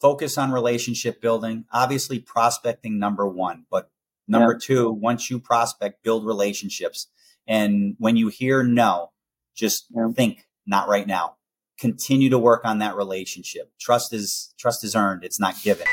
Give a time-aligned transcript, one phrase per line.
[0.00, 1.64] focus on relationship building.
[1.72, 3.90] Obviously, prospecting number one, but
[4.26, 4.58] number yeah.
[4.60, 7.08] two, once you prospect, build relationships.
[7.46, 9.10] And when you hear no,
[9.56, 10.08] just yeah.
[10.14, 11.34] think not right now.
[11.80, 13.72] Continue to work on that relationship.
[13.80, 15.24] Trust is trust is earned.
[15.24, 15.86] It's not given.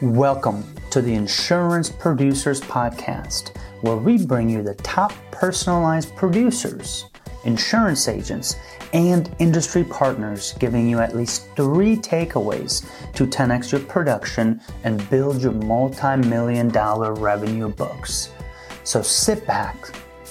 [0.00, 7.04] Welcome to the Insurance Producers Podcast, where we bring you the top personalized producers,
[7.44, 8.56] insurance agents,
[8.92, 12.84] and industry partners, giving you at least three takeaways
[13.14, 18.32] to 10x your production and build your multi million dollar revenue books.
[18.84, 19.76] So sit back,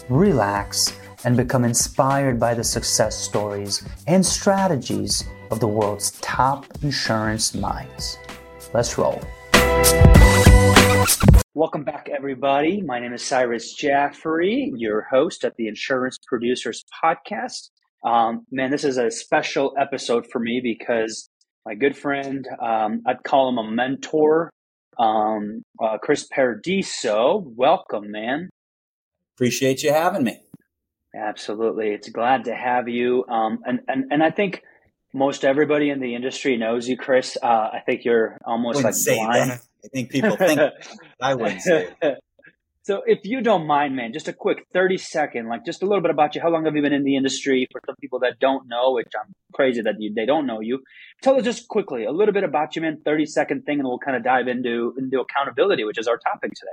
[0.09, 7.53] relax, and become inspired by the success stories and strategies of the world's top insurance
[7.53, 8.17] minds.
[8.73, 9.21] Let's roll.
[11.53, 12.81] Welcome back, everybody.
[12.81, 17.71] My name is Cyrus Jaffery, your host at the Insurance Producers Podcast.
[18.05, 21.27] Um, man, this is a special episode for me because
[21.65, 24.49] my good friend, um, I'd call him a mentor,
[24.97, 27.43] um, uh, Chris Paradiso.
[27.45, 28.49] Welcome, man.
[29.35, 30.39] Appreciate you having me.
[31.13, 33.25] Absolutely, it's glad to have you.
[33.27, 34.63] Um, and and and I think
[35.13, 37.37] most everybody in the industry knows you, Chris.
[37.43, 39.51] Uh, I think you're almost like blind.
[39.51, 39.61] That.
[39.83, 40.59] I think people think
[41.21, 41.89] I wouldn't say.
[42.83, 46.01] So, if you don't mind, man, just a quick 30 second, like just a little
[46.01, 46.41] bit about you.
[46.41, 47.67] How long have you been in the industry?
[47.71, 50.81] For some people that don't know, which I'm crazy that you, they don't know you,
[51.21, 52.99] tell us just quickly a little bit about you, man.
[53.05, 56.53] 30 second thing, and we'll kind of dive into into accountability, which is our topic
[56.55, 56.71] today.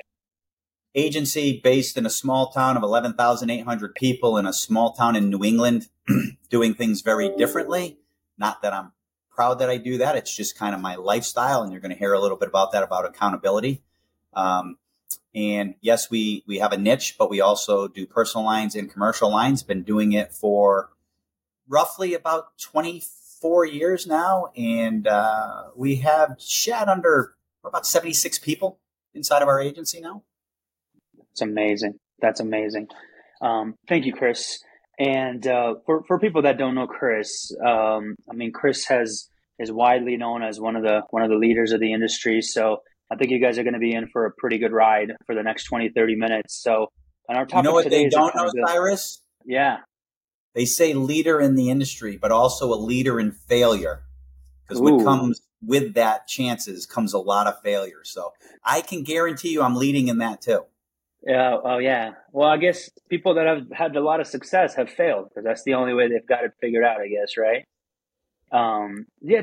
[0.95, 5.45] Agency based in a small town of 11,800 people in a small town in New
[5.45, 5.89] England,
[6.49, 7.99] doing things very differently.
[8.39, 8.93] Not that I'm
[9.39, 10.17] proud that I do that.
[10.17, 12.73] It's just kind of my lifestyle, and you're going to hear a little bit about
[12.73, 13.85] that about accountability.
[14.35, 14.79] Um,
[15.33, 19.31] and yes, we we have a niche, but we also do personal lines and commercial
[19.31, 19.63] lines.
[19.63, 20.91] Been doing it for
[21.69, 28.81] roughly about 24 years now, and uh, we have shed under about 76 people
[29.15, 30.25] inside of our agency now.
[31.31, 32.01] It's amazing.
[32.21, 32.89] That's amazing.
[33.41, 34.65] Um, thank you, Chris.
[34.99, 39.73] And uh, for for people that don't know Chris, um, I mean, Chris has is
[39.73, 42.43] widely known as one of the one of the leaders of the industry.
[42.43, 42.79] So
[43.11, 45.35] I think you guys are going to be in for a pretty good ride for
[45.35, 46.63] the next 20, 30 minutes.
[46.63, 46.89] So
[47.29, 49.23] on our topic you know what today they don't know, Cyrus?
[49.45, 49.79] Yeah.
[50.55, 54.03] They say leader in the industry, but also a leader in failure.
[54.67, 58.05] Because what comes with that chances comes a lot of failure.
[58.05, 58.33] So
[58.65, 60.65] I can guarantee you I'm leading in that too.
[61.27, 61.57] Yeah.
[61.65, 62.13] Oh, yeah.
[62.33, 65.65] Well, I guess people that have had a lot of success have failed because that's
[65.65, 67.01] the only way they've got it figured out.
[67.01, 67.65] I guess, right?
[68.53, 69.07] Um.
[69.21, 69.43] Yeah.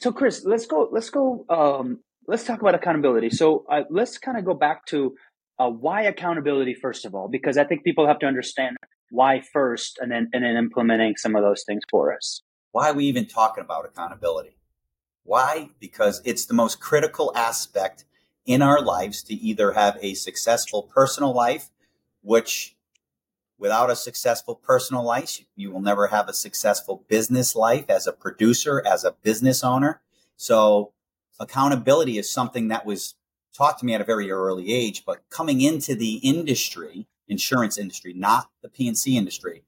[0.00, 0.88] so, Chris, let's go.
[0.90, 1.44] Let's go.
[1.48, 2.00] Um.
[2.28, 3.30] Let's talk about accountability.
[3.30, 5.14] So, uh, let's kind of go back to
[5.58, 8.76] uh, why accountability first of all, because I think people have to understand
[9.10, 12.42] why first, and then and then implementing some of those things for us.
[12.72, 14.56] Why are we even talking about accountability?
[15.24, 15.70] Why?
[15.78, 18.04] Because it's the most critical aspect
[18.46, 21.68] in our lives to either have a successful personal life,
[22.22, 22.74] which
[23.58, 28.12] without a successful personal life, you will never have a successful business life as a
[28.12, 30.00] producer, as a business owner.
[30.36, 30.92] So
[31.38, 33.14] accountability is something that was
[33.56, 38.12] taught to me at a very early age, but coming into the industry, insurance industry,
[38.14, 39.62] not the P&C industry,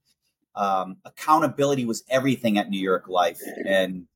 [0.55, 3.41] um, accountability was everything at New York Life.
[3.67, 4.07] And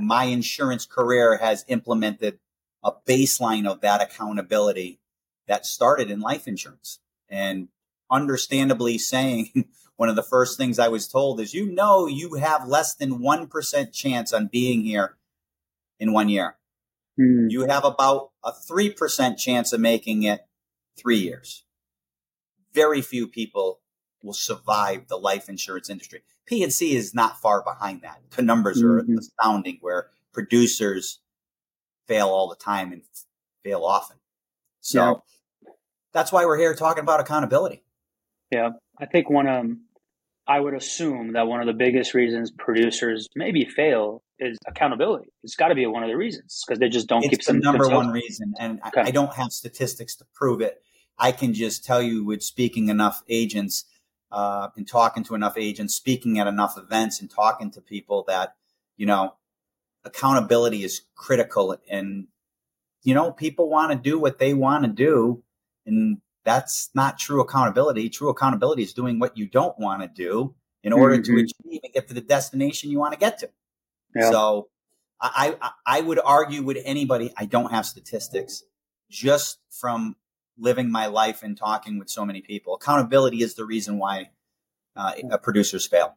[0.00, 2.38] my insurance career has implemented
[2.82, 5.00] a baseline of that accountability
[5.48, 7.00] that started in life insurance.
[7.28, 7.68] And
[8.10, 9.64] understandably saying
[9.96, 13.18] one of the first things I was told is, you know, you have less than
[13.18, 15.16] 1% chance on being here
[15.98, 16.56] in one year.
[17.18, 17.50] Mm.
[17.50, 20.46] You have about a 3% chance of making it
[20.96, 21.64] three years.
[22.72, 23.80] Very few people
[24.22, 26.22] will survive the life insurance industry.
[26.46, 28.20] P&C is not far behind that.
[28.30, 29.18] The numbers are mm-hmm.
[29.18, 31.20] astounding where producers
[32.06, 33.02] fail all the time and
[33.64, 34.18] fail often.
[34.80, 35.22] So
[35.64, 35.70] yeah.
[36.12, 37.82] that's why we're here talking about accountability.
[38.50, 39.80] Yeah, I think one um,
[40.46, 45.30] I would assume that one of the biggest reasons producers maybe fail is accountability.
[45.42, 47.54] It's got to be one of the reasons because they just don't it's keep the
[47.54, 48.06] number themselves.
[48.06, 49.02] one reason, and okay.
[49.02, 50.80] I, I don't have statistics to prove it.
[51.18, 53.84] I can just tell you with speaking enough agents
[54.30, 58.54] uh, and talking to enough agents, speaking at enough events, and talking to people that
[58.96, 59.34] you know
[60.04, 62.28] accountability is critical and
[63.02, 65.42] you know people want to do what they want to do
[65.84, 70.54] and that's not true accountability true accountability is doing what you don't want to do
[70.82, 71.34] in order mm-hmm.
[71.34, 73.50] to achieve and get to the destination you want to get to
[74.14, 74.30] yeah.
[74.30, 74.68] so
[75.20, 78.62] I, I i would argue with anybody i don't have statistics
[79.10, 80.16] just from
[80.58, 84.30] living my life and talking with so many people accountability is the reason why
[84.96, 86.16] uh, producers fail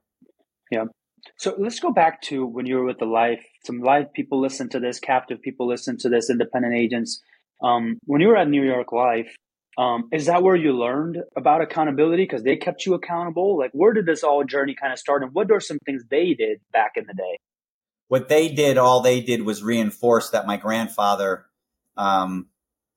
[0.72, 0.86] yeah
[1.38, 3.44] So let's go back to when you were with the life.
[3.66, 7.22] Some life people listen to this, captive people listen to this, independent agents.
[7.62, 9.36] Um, when you were at New York Life,
[9.78, 12.24] um, is that where you learned about accountability?
[12.24, 13.58] Because they kept you accountable.
[13.58, 16.34] Like, where did this all journey kind of start, and what are some things they
[16.34, 17.38] did back in the day?
[18.08, 21.46] What they did, all they did was reinforce that my grandfather,
[21.96, 22.48] um,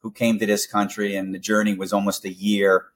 [0.00, 2.86] who came to this country, and the journey was almost a year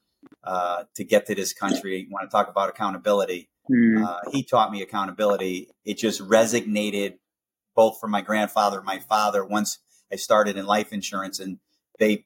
[0.42, 2.00] uh, to get to this country.
[2.00, 3.50] You want to talk about accountability?
[3.70, 4.04] Mm.
[4.04, 5.68] Uh, he taught me accountability.
[5.84, 7.18] It just resonated
[7.74, 9.78] both from my grandfather and my father once
[10.10, 11.58] I started in life insurance, and
[11.98, 12.24] they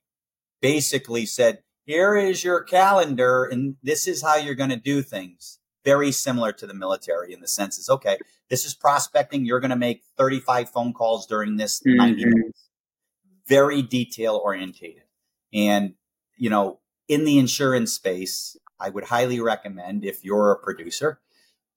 [0.61, 5.59] basically said, here is your calendar and this is how you're going to do things.
[5.85, 8.19] Very similar to the military in the sense is okay,
[8.51, 9.45] this is prospecting.
[9.45, 11.97] You're going to make 35 phone calls during this mm-hmm.
[11.97, 12.69] 90 minutes.
[13.47, 15.03] Very detail orientated.
[15.53, 15.95] And,
[16.37, 21.21] you know, in the insurance space, I would highly recommend if you're a producer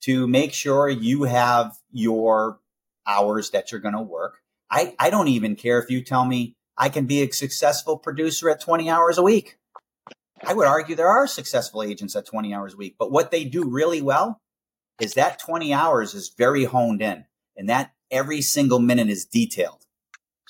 [0.01, 2.59] to make sure you have your
[3.07, 4.39] hours that you're going to work.
[4.69, 8.49] I, I don't even care if you tell me I can be a successful producer
[8.49, 9.57] at 20 hours a week.
[10.45, 13.45] I would argue there are successful agents at 20 hours a week, but what they
[13.45, 14.41] do really well
[14.99, 17.25] is that 20 hours is very honed in
[17.55, 19.85] and that every single minute is detailed.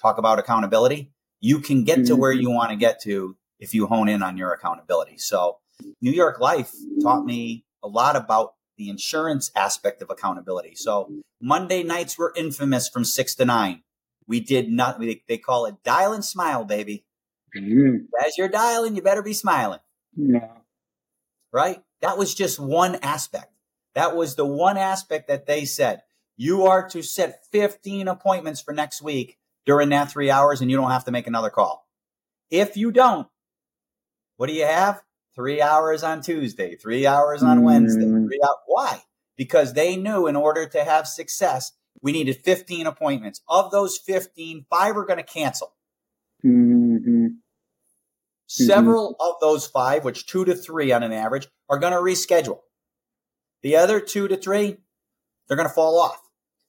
[0.02, 1.12] Talk about accountability.
[1.40, 2.56] You can get to where you mm-hmm.
[2.56, 5.18] want to get to if you hone in on your accountability.
[5.18, 5.60] So
[6.02, 10.76] New York Life taught me a lot about the insurance aspect of accountability.
[10.76, 11.12] So
[11.42, 13.84] Monday nights were infamous from six to nine.
[14.28, 15.00] We did not.
[15.00, 17.06] They call it dial and smile, baby.
[17.56, 18.06] Mm-hmm.
[18.26, 19.80] As you're dialing, you better be smiling.
[20.16, 20.50] Yeah.
[21.52, 21.84] Right.
[22.02, 23.52] That was just one aspect.
[23.96, 26.02] That was the one aspect that they said.
[26.36, 30.78] You are to set 15 appointments for next week during that three hours, and you
[30.78, 31.88] don't have to make another call.
[32.50, 33.28] If you don't,
[34.38, 35.02] what do you have?
[35.36, 37.64] Three hours on Tuesday, three hours on mm.
[37.64, 38.04] Wednesday.
[38.04, 38.58] Three hours.
[38.68, 39.02] Why?
[39.36, 41.72] Because they knew in order to have success,
[42.04, 43.42] we needed 15 appointments.
[43.48, 45.74] Of those 15, five are going to cancel.
[46.46, 47.28] Mm-hmm.
[48.46, 49.30] Several mm-hmm.
[49.30, 52.60] of those five, which two to three on an average, are going to reschedule.
[53.64, 54.78] The other two to three,
[55.48, 56.20] they're going to fall off.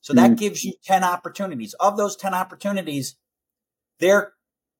[0.01, 0.35] So that mm-hmm.
[0.37, 1.75] gives you 10 opportunities.
[1.81, 3.17] Of those 10 opportunities,
[3.99, 4.35] there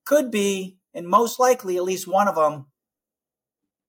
[0.07, 2.67] could be, and most likely at least one of them,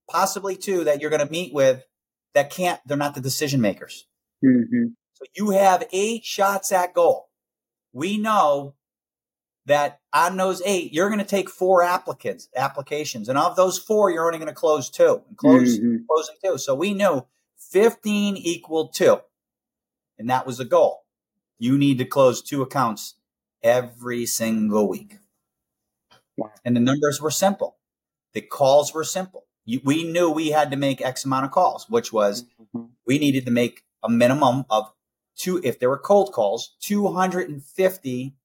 [0.09, 1.85] possibly two that you're going to meet with
[2.33, 4.07] that can't, they're not the decision makers.
[4.43, 4.93] Mm-hmm.
[5.15, 7.29] So you have eight shots at goal.
[7.93, 8.75] We know
[9.65, 13.29] that on those eight, you're going to take four applicants, applications.
[13.29, 16.03] And of those four, you're only going to close two and close, mm-hmm.
[16.07, 16.57] closing two.
[16.57, 17.25] So we knew
[17.71, 19.21] 15 equal two.
[20.19, 21.05] And that was the goal.
[21.57, 23.15] You need to close two accounts
[23.63, 25.17] every single week.
[26.37, 26.51] Wow.
[26.63, 27.77] And the numbers were simple.
[28.33, 29.45] The calls were simple.
[29.63, 32.87] You, we knew we had to make X amount of calls, which was mm-hmm.
[33.07, 34.91] we needed to make a minimum of
[35.37, 38.35] two, if there were cold calls, 250.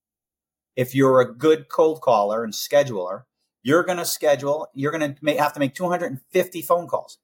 [0.77, 3.25] If you're a good cold caller and scheduler,
[3.63, 7.19] you're going to schedule, you're going to have to make 250 phone calls.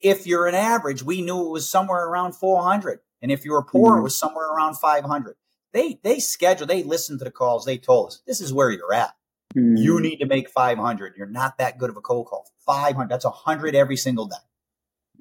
[0.00, 3.00] If you're an average, we knew it was somewhere around 400.
[3.20, 4.00] And if you were poor, mm-hmm.
[4.00, 5.36] it was somewhere around 500.
[5.72, 7.64] They, they schedule, they listened to the calls.
[7.64, 9.14] They told us this is where you're at.
[9.54, 9.76] Mm-hmm.
[9.76, 11.14] You need to make 500.
[11.16, 12.46] You're not that good of a cold call.
[12.66, 13.08] 500.
[13.08, 14.36] That's 100 every single day.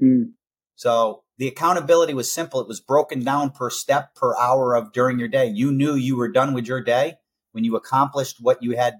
[0.02, 0.32] Mm-hmm.
[0.76, 2.62] So the accountability was simple.
[2.62, 5.48] It was broken down per step per hour of during your day.
[5.48, 7.16] You knew you were done with your day
[7.52, 8.98] when you accomplished what you had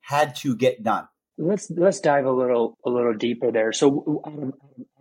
[0.00, 1.06] had to get done.
[1.36, 3.70] Let's let's dive a little a little deeper there.
[3.72, 4.52] So out um,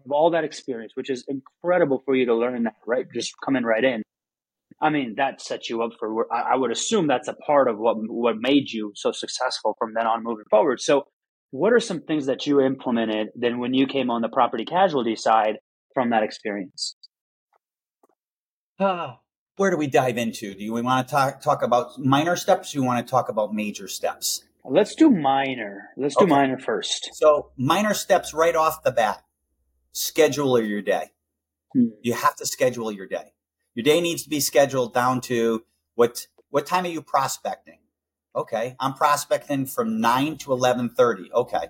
[0.06, 3.08] of all that experience, which is incredible for you to learn that, right?
[3.12, 4.04] Just coming right in.
[4.80, 6.32] I mean, that sets you up for.
[6.32, 10.06] I would assume that's a part of what what made you so successful from then
[10.06, 10.80] on moving forward.
[10.80, 11.06] So,
[11.50, 15.16] what are some things that you implemented then when you came on the property casualty
[15.16, 15.56] side
[15.98, 16.96] from that experience?
[18.80, 19.14] Uh,
[19.56, 20.54] where do we dive into?
[20.54, 22.70] Do we want to talk talk about minor steps?
[22.70, 24.44] Or do you want to talk about major steps?
[24.64, 25.90] Let's do minor.
[25.98, 27.10] Let's do minor first.
[27.14, 29.24] So minor steps right off the bat.
[29.92, 31.14] Schedule your day.
[31.74, 31.88] Hmm.
[32.04, 33.34] You have to schedule your day.
[33.74, 35.64] Your day needs to be scheduled down to
[35.96, 37.80] what what time are you prospecting?
[38.36, 41.32] Okay, I'm prospecting from 9 to 11:30.
[41.32, 41.70] Okay.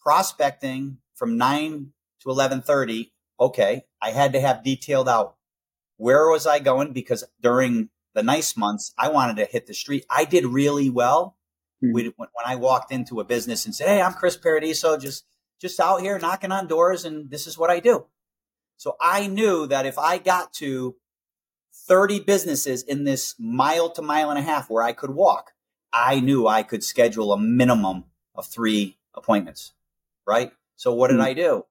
[0.00, 1.92] Prospecting from 9
[2.26, 5.36] to 11:30, okay, I had to have detailed out
[5.96, 10.04] where was I going because during the nice months I wanted to hit the street.
[10.10, 11.36] I did really well
[11.82, 11.92] mm-hmm.
[11.92, 15.24] when, when I walked into a business and said, "Hey, I'm Chris Paradiso, just
[15.60, 18.06] just out here knocking on doors, and this is what I do."
[18.76, 20.96] So I knew that if I got to
[21.88, 25.52] 30 businesses in this mile to mile and a half where I could walk,
[25.92, 28.04] I knew I could schedule a minimum
[28.34, 29.72] of three appointments.
[30.26, 30.52] Right.
[30.74, 31.26] So what did mm-hmm.
[31.26, 31.66] I do?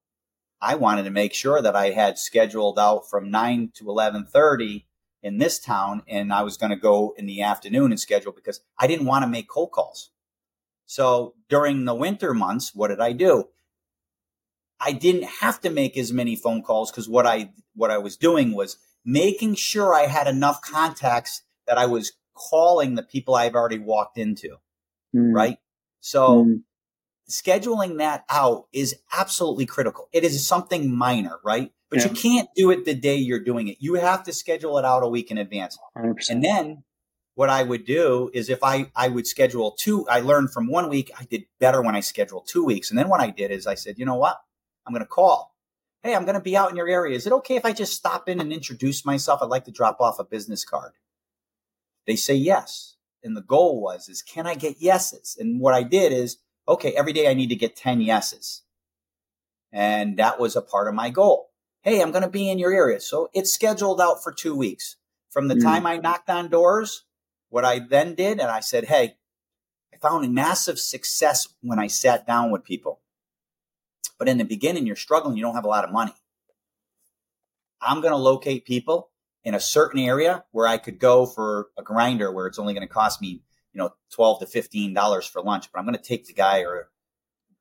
[0.60, 4.84] I wanted to make sure that I had scheduled out from 9 to 11:30
[5.22, 8.60] in this town and I was going to go in the afternoon and schedule because
[8.78, 10.10] I didn't want to make cold calls.
[10.86, 13.48] So during the winter months, what did I do?
[14.80, 18.16] I didn't have to make as many phone calls because what I what I was
[18.16, 23.54] doing was making sure I had enough contacts that I was calling the people I've
[23.54, 24.56] already walked into.
[25.14, 25.34] Mm.
[25.34, 25.58] Right.
[26.00, 26.62] So mm.
[27.28, 30.08] Scheduling that out is absolutely critical.
[30.12, 31.72] It is something minor, right?
[31.90, 32.08] But yeah.
[32.08, 33.76] you can't do it the day you're doing it.
[33.80, 35.78] You have to schedule it out a week in advance.
[35.96, 36.30] 100%.
[36.30, 36.84] And then
[37.34, 40.88] what I would do is if I, I would schedule two, I learned from one
[40.88, 42.90] week, I did better when I scheduled two weeks.
[42.90, 44.40] And then what I did is I said, you know what?
[44.86, 45.54] I'm going to call.
[46.02, 47.16] Hey, I'm going to be out in your area.
[47.16, 49.40] Is it okay if I just stop in and introduce myself?
[49.42, 50.92] I'd like to drop off a business card.
[52.06, 52.96] They say yes.
[53.22, 55.36] And the goal was, is can I get yeses?
[55.38, 56.38] And what I did is,
[56.68, 58.62] okay, every day I need to get 10 yeses.
[59.72, 61.50] And that was a part of my goal.
[61.82, 63.00] Hey, I'm going to be in your area.
[63.00, 64.96] So it's scheduled out for two weeks.
[65.30, 65.62] From the mm.
[65.62, 67.04] time I knocked on doors,
[67.48, 69.16] what I then did, and I said, hey,
[69.92, 73.00] I found a massive success when I sat down with people.
[74.18, 76.14] But in the beginning, you're struggling, you don't have a lot of money.
[77.80, 79.10] I'm going to locate people
[79.44, 82.86] in a certain area where I could go for a grinder where it's only going
[82.86, 83.42] to cost me,
[83.76, 86.88] you know, 12 to $15 for lunch, but I'm going to take the guy or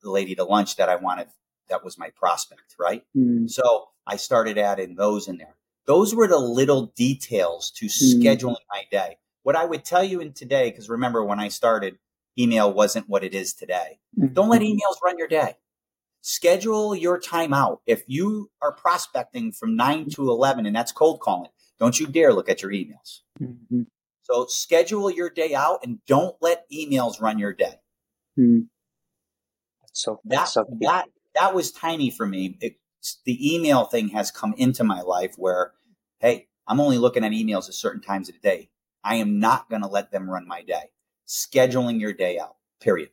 [0.02, 1.28] the lady to lunch that I wanted.
[1.68, 3.04] That was my prospect, right?
[3.18, 3.50] Mm.
[3.50, 5.56] So I started adding those in there.
[5.88, 8.24] Those were the little details to mm.
[8.24, 9.18] scheduling my day.
[9.44, 11.98] What I would tell you in today, because remember when I started,
[12.40, 14.00] email wasn't what it is today.
[14.18, 14.34] Mm-hmm.
[14.34, 15.56] Don't let emails run your day
[16.28, 17.82] schedule your time out.
[17.86, 22.34] If you are prospecting from 9 to 11 and that's cold calling, don't you dare
[22.34, 23.20] look at your emails.
[23.40, 23.84] Mm-hmm.
[24.26, 27.80] So schedule your day out and don't let emails run your day.
[28.38, 28.62] Mm-hmm.
[29.94, 31.06] So that, so that,
[31.36, 32.58] that was tiny for me.
[32.60, 32.78] It,
[33.26, 35.74] the email thing has come into my life where,
[36.20, 38.70] hey, I'm only looking at emails at certain times of the day.
[39.04, 40.90] I am not going to let them run my day.
[41.28, 43.10] Scheduling your day out, period.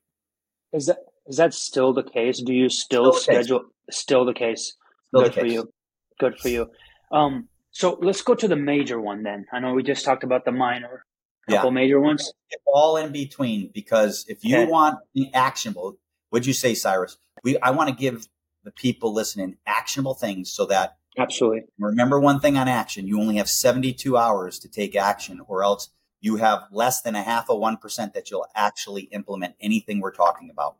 [0.73, 2.43] Is that is that still the case?
[2.43, 3.61] Do you still, still schedule?
[3.61, 3.69] Case.
[3.91, 4.77] Still the case.
[5.09, 5.73] Still Good the for you.
[6.19, 6.71] Good for you.
[7.11, 9.47] Um, so let's go to the major one then.
[9.53, 11.05] I know we just talked about the minor,
[11.49, 11.75] couple yeah.
[11.75, 12.33] major ones.
[12.67, 14.71] All in between, because if you okay.
[14.71, 15.99] want the actionable,
[16.31, 17.19] would you say, Cyrus?
[17.43, 18.29] We I want to give
[18.63, 23.37] the people listening actionable things so that absolutely remember one thing on action: you only
[23.37, 25.89] have seventy-two hours to take action, or else
[26.21, 30.13] you have less than a half of one percent that you'll actually implement anything we're
[30.13, 30.77] talking about.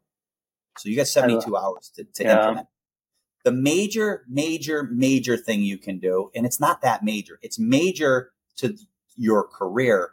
[0.79, 2.39] So you got 72 hours to, to yeah.
[2.39, 2.67] implement.
[3.45, 8.33] The major, major, major thing you can do, and it's not that major, it's major
[8.57, 8.77] to
[9.17, 10.13] your career,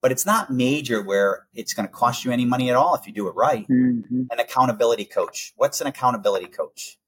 [0.00, 3.06] but it's not major where it's going to cost you any money at all if
[3.06, 3.68] you do it right.
[3.68, 4.22] Mm-hmm.
[4.30, 5.52] An accountability coach.
[5.56, 6.98] What's an accountability coach?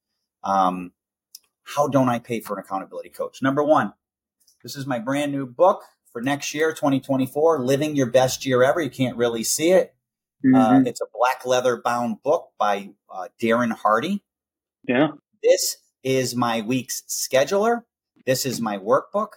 [0.43, 0.93] Um,
[1.65, 3.43] how don't I pay for an accountability coach?
[3.43, 3.95] Number one,
[4.63, 8.81] this is my brand new book for next year, 2024, Living Your Best Year Ever.
[8.81, 9.95] You can't really see it.
[10.45, 10.77] Uh, mm-hmm.
[10.77, 14.23] Uh, it's a black leather bound book by uh, Darren Hardy.
[14.87, 15.09] Yeah.
[15.45, 17.83] This is my week's scheduler.
[18.25, 19.29] This is my workbook.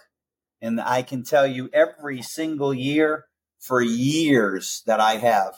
[0.60, 3.26] And I can tell you every single year
[3.60, 5.54] for years that I have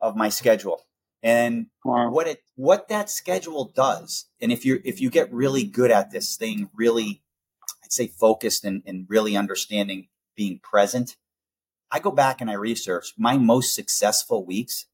[0.00, 0.86] of my schedule.
[1.20, 2.10] And wow.
[2.10, 6.12] what it what that schedule does, and if you if you get really good at
[6.12, 7.22] this thing, really
[7.84, 11.16] I'd say focused and, and really understanding being present,
[11.90, 14.86] I go back and I research my most successful weeks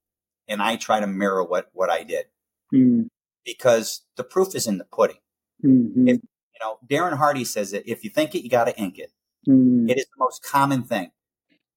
[0.49, 2.25] and I try to mirror what, what I did
[2.73, 3.09] mm.
[3.45, 5.19] Because the proof is in the pudding.
[5.65, 6.09] Mm-hmm.
[6.09, 8.99] If, you know, Darren Hardy says that if you think it, you got to ink
[8.99, 9.13] it.
[9.49, 9.91] Mm.
[9.91, 11.11] It is the most common thing.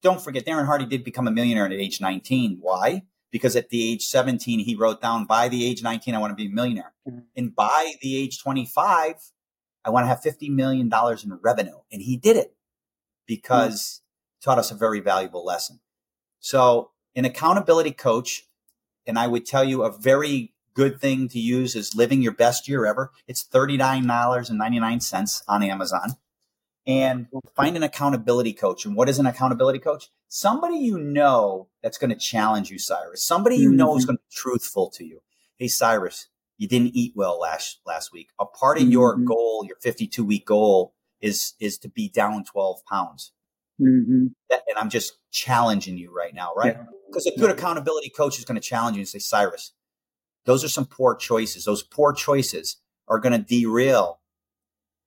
[0.02, 2.60] Don't forget, Darren Hardy did become a millionaire at age 19.
[2.62, 3.04] Why?
[3.32, 6.36] Because at the age 17, he wrote down, by the age 19, I want to
[6.36, 6.94] be a millionaire.
[7.08, 7.24] Mm.
[7.36, 9.16] And by the age 25,
[9.84, 11.80] I want to have $50 million in revenue.
[11.92, 12.56] And he did it
[13.26, 14.02] because
[14.42, 15.80] taught us a very valuable lesson.
[16.40, 18.48] So an accountability coach,
[19.06, 22.68] and I would tell you a very good thing to use is living your best
[22.68, 23.12] year ever.
[23.28, 26.12] It's $39.99 on Amazon.
[26.86, 28.86] And find an accountability coach.
[28.86, 30.10] And what is an accountability coach?
[30.28, 33.24] Somebody you know that's going to challenge you, Cyrus.
[33.24, 34.12] Somebody you know is mm-hmm.
[34.12, 35.22] going to be truthful to you.
[35.58, 38.30] Hey, Cyrus, you didn't eat well last last week.
[38.40, 38.92] A part of mm-hmm.
[38.92, 43.34] your goal, your 52 week goal, is is to be down 12 pounds.
[43.82, 44.28] Mm-hmm.
[44.52, 46.78] And I'm just challenging you right now, right?
[47.08, 47.34] Because yeah.
[47.36, 49.74] a good accountability coach is going to challenge you and say, Cyrus,
[50.48, 51.66] those are some poor choices.
[51.66, 52.78] Those poor choices
[53.08, 54.22] are going to derail,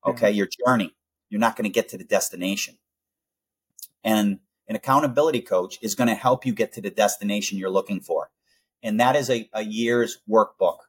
[0.06, 0.36] okay, mm-hmm.
[0.36, 0.94] your journey.
[1.30, 2.76] You're not going to get to the destination.
[4.04, 8.00] And an accountability coach is going to help you get to the destination you're looking
[8.00, 8.30] for.
[8.82, 10.80] And that is a, a year's workbook.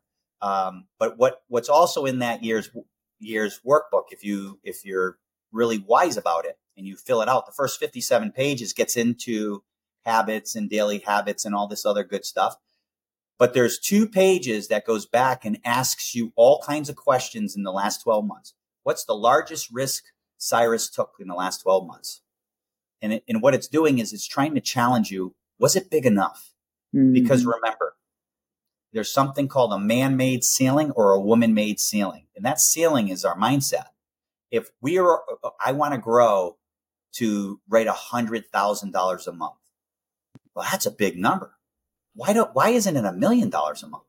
[0.42, 2.70] Um, but what, what's also in that year's
[3.20, 5.18] year's workbook if you if you're
[5.52, 7.46] really wise about it and you fill it out.
[7.46, 9.64] The first 57 pages gets into
[10.04, 12.58] habits and daily habits and all this other good stuff.
[13.42, 17.64] But there's two pages that goes back and asks you all kinds of questions in
[17.64, 18.54] the last 12 months.
[18.84, 20.04] What's the largest risk
[20.38, 22.22] Cyrus took in the last 12 months?
[23.02, 25.34] And, it, and what it's doing is it's trying to challenge you.
[25.58, 26.54] Was it big enough?
[26.96, 27.14] Mm-hmm.
[27.14, 27.96] Because remember,
[28.94, 32.28] there's something called a man made ceiling or a woman made ceiling.
[32.36, 33.86] And that ceiling is our mindset.
[34.52, 35.20] If we are,
[35.66, 36.58] I want to grow
[37.14, 39.56] to write a hundred thousand dollars a month.
[40.54, 41.56] Well, that's a big number.
[42.14, 44.04] Why don't, why isn't it a million dollars a month?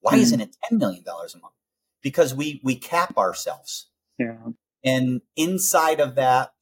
[0.00, 0.22] Why mm-hmm.
[0.22, 1.54] isn't it $10 million a month?
[2.02, 3.88] Because we, we cap ourselves.
[4.18, 4.36] Yeah.
[4.84, 6.52] And inside of that,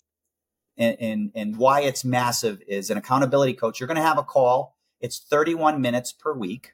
[0.76, 3.78] and, and, and why it's massive is an accountability coach.
[3.78, 4.76] You're going to have a call.
[5.00, 6.72] It's 31 minutes per week,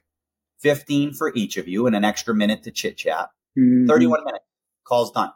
[0.59, 3.29] 15 for each of you, and an extra minute to chit chat.
[3.57, 3.87] Mm-hmm.
[3.87, 4.45] 31 minutes.
[4.85, 5.31] Call's done.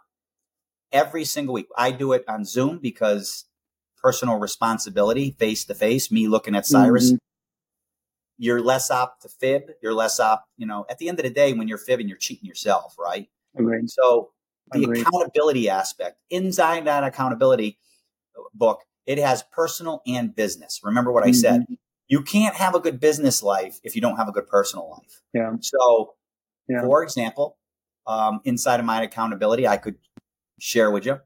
[0.91, 1.67] Every single week.
[1.77, 3.45] I do it on Zoom because
[3.97, 7.11] personal responsibility face to face, me looking at Cyrus.
[7.11, 7.17] Mm-hmm.
[8.37, 9.71] You're less apt to fib.
[9.81, 12.17] You're less apt, you know, at the end of the day, when you're fibbing, you're
[12.17, 13.27] cheating yourself, right?
[13.57, 13.89] Agreed.
[13.89, 14.31] So
[14.71, 15.01] the Agreed.
[15.01, 17.77] accountability aspect, inside that accountability
[18.53, 20.81] book, it has personal and business.
[20.83, 21.29] Remember what mm-hmm.
[21.29, 21.65] I said.
[22.07, 25.21] You can't have a good business life if you don't have a good personal life.
[25.33, 25.53] Yeah.
[25.61, 26.13] So,
[26.67, 26.81] yeah.
[26.81, 27.57] for example,
[28.05, 29.95] um, inside of my accountability, I could
[30.59, 31.19] share with you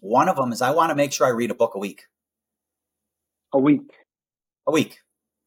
[0.00, 2.04] one of them is I want to make sure I read a book a week.
[3.52, 3.92] A week.
[4.66, 4.98] A week.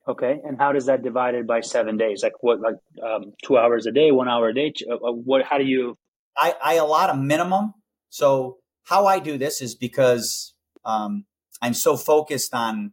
[0.08, 2.24] Okay, and how does that divided by seven days?
[2.24, 2.60] Like what?
[2.60, 4.74] Like um, two hours a day, one hour a day?
[4.90, 5.44] Uh, uh, what?
[5.44, 5.98] How do you?
[6.38, 7.74] I I allot a minimum.
[8.10, 11.26] So how I do this is because um,
[11.62, 12.92] I'm so focused on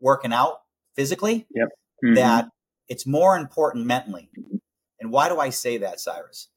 [0.00, 0.60] working out
[0.94, 1.68] physically yep.
[2.04, 2.14] mm-hmm.
[2.14, 2.48] that
[2.88, 4.30] it's more important mentally.
[5.00, 6.48] And why do I say that, Cyrus?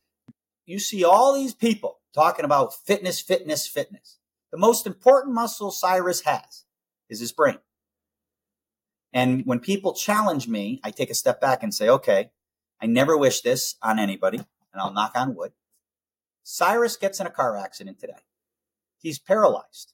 [0.66, 4.20] You see all these people talking about fitness, fitness, fitness.
[4.52, 6.66] The most important muscle Cyrus has
[7.10, 7.58] is his brain.
[9.12, 12.32] And when people challenge me, I take a step back and say, okay,
[12.82, 15.52] I never wish this on anybody, and I'll knock on wood.
[16.44, 18.24] Cyrus gets in a car accident today.
[19.00, 19.94] He's paralyzed.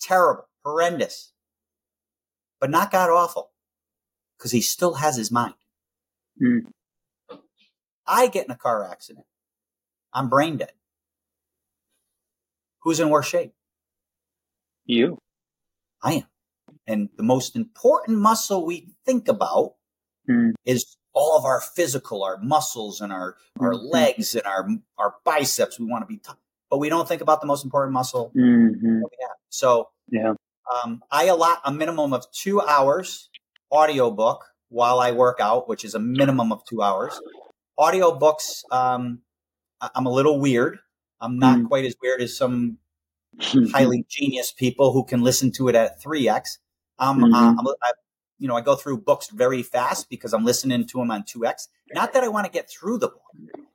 [0.00, 1.32] Terrible, horrendous,
[2.60, 3.50] but not God awful
[4.36, 5.54] because he still has his mind.
[6.40, 6.66] Mm.
[8.06, 9.26] I get in a car accident.
[10.12, 10.72] I'm brain dead
[12.80, 13.52] who's in worse shape?
[14.84, 15.18] You.
[16.02, 16.24] I am.
[16.86, 19.74] And the most important muscle we think about
[20.28, 20.52] mm.
[20.64, 23.86] is all of our physical, our muscles and our, our mm-hmm.
[23.86, 25.78] legs and our, our biceps.
[25.78, 26.38] We want to be tough,
[26.70, 29.00] but we don't think about the most important muscle mm-hmm.
[29.50, 30.34] So, yeah.
[30.84, 33.28] Um, I allot a minimum of two hours
[33.72, 37.20] audiobook while I work out, which is a minimum of two hours.
[37.78, 39.22] Audiobooks, um,
[39.80, 40.78] I'm a little weird.
[41.20, 41.68] I'm not mm.
[41.68, 42.78] quite as weird as some
[43.40, 46.58] highly genius people who can listen to it at 3x.
[47.00, 47.34] Um, mm-hmm.
[47.34, 47.92] uh, I'm, I,
[48.38, 51.68] you know, I go through books very fast because I'm listening to them on 2x.
[51.92, 53.22] Not that I want to get through the book.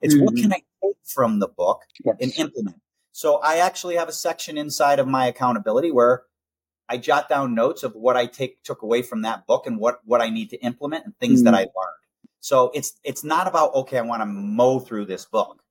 [0.01, 0.25] It's mm-hmm.
[0.25, 2.15] what can I take from the book yes.
[2.21, 2.81] and implement.
[3.11, 6.23] So I actually have a section inside of my accountability where
[6.87, 9.99] I jot down notes of what I take took away from that book and what
[10.05, 11.45] what I need to implement and things mm-hmm.
[11.45, 12.01] that I learned.
[12.41, 15.61] So it's it's not about okay, I want to mow through this book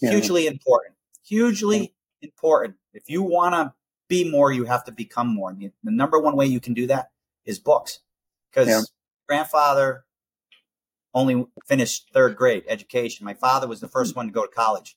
[0.00, 0.10] yeah.
[0.10, 0.94] hugely important.
[1.26, 2.76] Hugely important.
[2.94, 3.74] If you want to
[4.08, 5.50] be more, you have to become more.
[5.50, 7.10] And the number one way you can do that
[7.44, 8.00] is books.
[8.50, 8.80] Because yeah.
[9.28, 10.04] grandfather
[11.14, 13.24] only finished third grade education.
[13.24, 14.96] My father was the first one to go to college.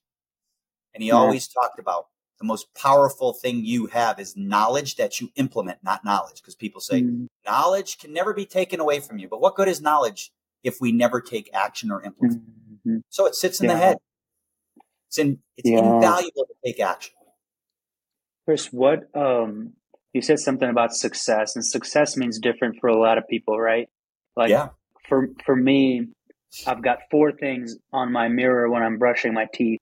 [0.94, 1.16] And he yeah.
[1.16, 2.08] always talked about
[2.40, 6.42] the most powerful thing you have is knowledge that you implement, not knowledge.
[6.42, 7.28] Because people say mm.
[7.46, 9.28] knowledge can never be taken away from you.
[9.28, 10.32] But what good is knowledge
[10.64, 12.42] if we never take action or implement?
[12.42, 12.98] Mm-hmm.
[13.10, 13.76] So it sits in yeah.
[13.76, 13.98] the head.
[15.08, 15.80] It's in, it's yeah.
[15.80, 17.14] invaluable to take action.
[18.52, 19.72] Chris, what um
[20.12, 23.88] you said something about success, and success means different for a lot of people, right?
[24.36, 24.70] Like yeah.
[25.08, 26.08] for for me,
[26.68, 29.80] I've got four things on my mirror when I'm brushing my teeth,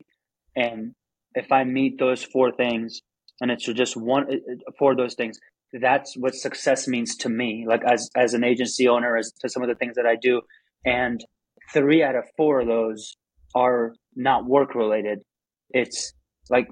[0.56, 0.94] and
[1.34, 3.02] if I meet those four things,
[3.42, 5.40] and it's just one uh, uh, four of those things,
[5.74, 7.66] that's what success means to me.
[7.68, 10.42] Like as as an agency owner, as to some of the things that I do,
[10.86, 11.20] and
[11.74, 13.16] three out of four of those
[13.56, 15.22] are not work related.
[15.72, 16.14] It's
[16.52, 16.68] like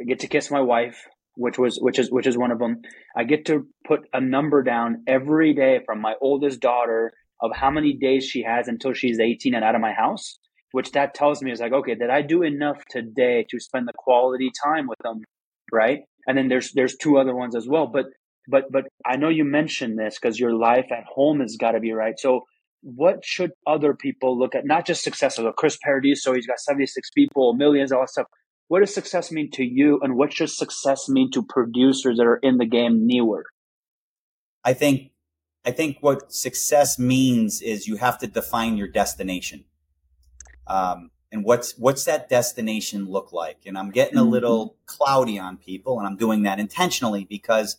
[0.00, 0.96] I get to kiss my wife,
[1.36, 2.82] which was which is which is one of them.
[3.16, 7.70] I get to put a number down every day from my oldest daughter of how
[7.70, 10.38] many days she has until she's 18 and out of my house,
[10.72, 13.92] which that tells me is like, okay, did I do enough today to spend the
[13.96, 15.22] quality time with them,
[15.72, 16.00] right?
[16.26, 18.06] And then there's there's two other ones as well, but
[18.48, 21.80] but but I know you mentioned this because your life at home has got to
[21.80, 22.18] be right.
[22.18, 22.42] So
[22.82, 24.64] what should other people look at?
[24.64, 28.26] Not just success of Chris Paradiso, he's got 76 people, millions, all that stuff.
[28.68, 32.36] What does success mean to you, and what should success mean to producers that are
[32.38, 33.46] in the game newer?
[34.64, 35.12] I think
[35.64, 39.64] I think what success means is you have to define your destination.
[40.66, 43.58] Um, and what's what's that destination look like?
[43.66, 44.30] And I'm getting a mm-hmm.
[44.30, 47.76] little cloudy on people, and I'm doing that intentionally because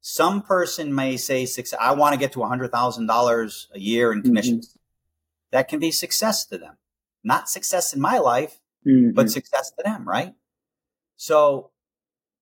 [0.00, 4.12] some person may say, success "I want to get to hundred thousand dollars a year
[4.12, 4.28] in mm-hmm.
[4.28, 4.80] commissions." Mm-hmm.
[5.52, 6.76] That can be success to them,
[7.22, 9.10] not success in my life, mm-hmm.
[9.12, 10.34] but success to them, right?
[11.16, 11.70] So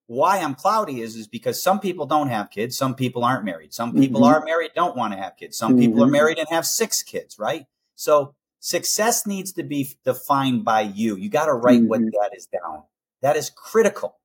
[0.07, 3.72] why I'm cloudy is is because some people don't have kids, some people aren't married,
[3.72, 4.35] some people mm-hmm.
[4.35, 5.80] are married, don't want to have kids, some mm-hmm.
[5.80, 6.12] people are mm-hmm.
[6.12, 7.66] married and have six kids, right?
[7.94, 11.16] So success needs to be defined by you.
[11.16, 11.88] You got to write mm-hmm.
[11.88, 12.83] what that is down.
[13.22, 14.18] That is critical.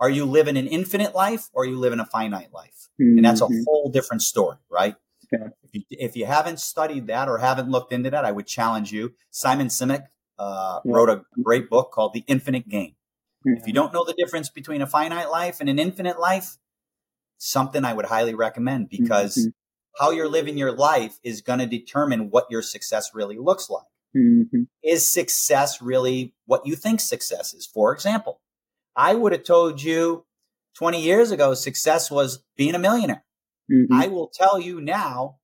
[0.00, 2.88] Are you living an infinite life or are you living a finite life?
[2.98, 3.62] And that's a mm-hmm.
[3.66, 4.94] whole different story, right?
[5.32, 5.48] Yeah.
[5.62, 8.92] If, you, if you haven't studied that or haven't looked into that, I would challenge
[8.92, 9.12] you.
[9.30, 10.06] Simon Sinek
[10.38, 12.94] uh, wrote a great book called The Infinite Game.
[13.44, 16.58] If you don't know the difference between a finite life and an infinite life,
[17.38, 20.04] something I would highly recommend because mm-hmm.
[20.04, 23.86] how you're living your life is going to determine what your success really looks like.
[24.16, 24.62] Mm-hmm.
[24.82, 27.66] Is success really what you think success is?
[27.66, 28.40] For example,
[28.96, 30.24] I would have told you
[30.76, 33.24] 20 years ago success was being a millionaire.
[33.70, 33.92] Mm-hmm.
[33.92, 35.38] I will tell you now,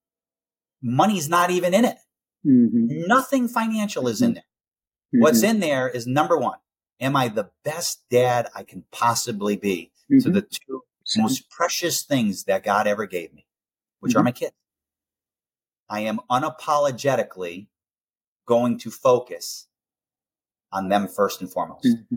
[0.83, 1.99] money's not even in it.
[2.47, 3.07] Mm-hmm.
[3.07, 4.37] Nothing financial is in
[5.14, 5.22] mm-hmm.
[5.22, 5.57] What's mm-hmm.
[5.57, 6.59] in there is number one,
[7.00, 10.24] am I the best dad I can possibly be mm-hmm.
[10.24, 10.83] to the two
[11.16, 13.46] most precious things that God ever gave me,
[14.00, 14.20] which mm-hmm.
[14.20, 14.55] are my kids?
[15.88, 17.68] I am unapologetically
[18.46, 19.68] going to focus
[20.72, 21.87] on them first and foremost.
[21.87, 22.14] Mm-hmm.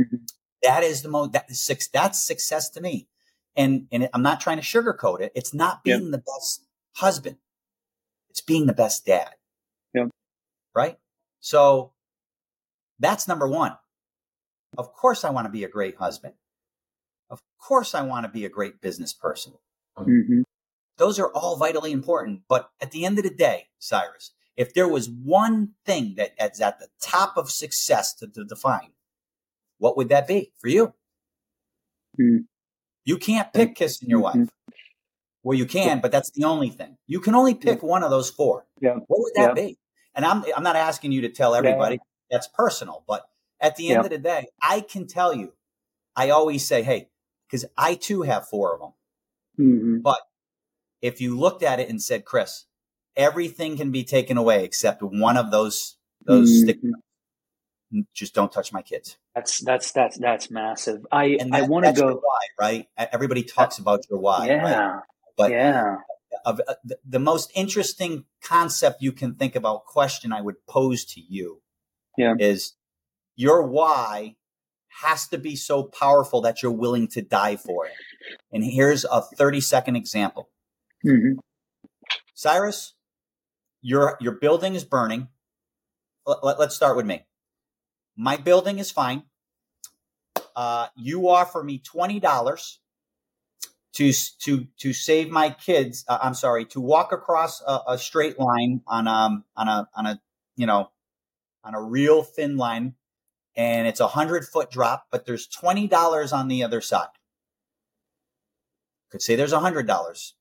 [0.00, 0.16] mm-hmm.
[0.62, 3.08] That is the most, that is, that's success to me.
[3.54, 5.32] And, and I'm not trying to sugarcoat it.
[5.34, 6.10] It's not being yeah.
[6.12, 7.36] the best husband.
[8.30, 9.34] It's being the best dad.
[9.94, 10.06] Yeah.
[10.74, 10.98] Right.
[11.40, 11.92] So
[12.98, 13.76] that's number one.
[14.76, 16.34] Of course, I want to be a great husband.
[17.30, 19.54] Of course, I want to be a great business person.
[19.98, 20.42] Mm-hmm.
[20.98, 22.42] Those are all vitally important.
[22.48, 26.60] But at the end of the day, Cyrus, if there was one thing that is
[26.60, 28.90] at the top of success to, to define,
[29.78, 30.94] what would that be for you?
[32.18, 32.38] Mm-hmm.
[33.04, 34.40] You can't pick kissing your mm-hmm.
[34.40, 34.50] wife.
[35.42, 36.96] Well, you can, but that's the only thing.
[37.06, 37.88] You can only pick yeah.
[37.88, 38.66] one of those four.
[38.80, 38.94] Yeah.
[39.06, 39.66] What would that yeah.
[39.66, 39.78] be?
[40.14, 42.00] And I'm I'm not asking you to tell everybody.
[42.30, 43.28] That's personal, but
[43.60, 44.04] at the end yep.
[44.04, 45.52] of the day, I can tell you,
[46.14, 47.08] I always say, hey,
[47.46, 48.92] because I too have four of them.
[49.58, 49.98] Mm-hmm.
[50.00, 50.20] But
[51.00, 52.66] if you looked at it and said, Chris,
[53.16, 56.64] everything can be taken away except one of those those mm-hmm.
[56.64, 56.78] stick
[58.14, 59.16] just don't touch my kids.
[59.34, 61.06] That's that's that's that's massive.
[61.12, 62.88] I that, I want to go why right.
[63.12, 64.46] Everybody talks about your why.
[64.46, 65.02] Yeah, right?
[65.36, 65.96] but yeah.
[66.44, 71.04] Of, uh, the, the most interesting concept you can think about, question I would pose
[71.06, 71.62] to you,
[72.16, 72.34] yeah.
[72.38, 72.74] is
[73.36, 74.36] your why
[75.02, 77.92] has to be so powerful that you're willing to die for it.
[78.50, 80.48] And here's a 30 second example.
[81.06, 81.38] Mm-hmm.
[82.34, 82.94] Cyrus,
[83.82, 85.28] your, your building is burning.
[86.26, 87.24] Let, us let, start with me.
[88.16, 89.24] My building is fine.
[90.54, 92.76] Uh, you offer me $20
[93.94, 96.04] to, to, to save my kids.
[96.08, 100.06] Uh, I'm sorry, to walk across a, a straight line on, um, on a, on
[100.06, 100.20] a,
[100.56, 100.90] you know,
[101.66, 102.94] on a real thin line
[103.56, 107.08] and it's a hundred foot drop, but there's twenty dollars on the other side.
[109.10, 110.34] Could say there's a hundred dollars.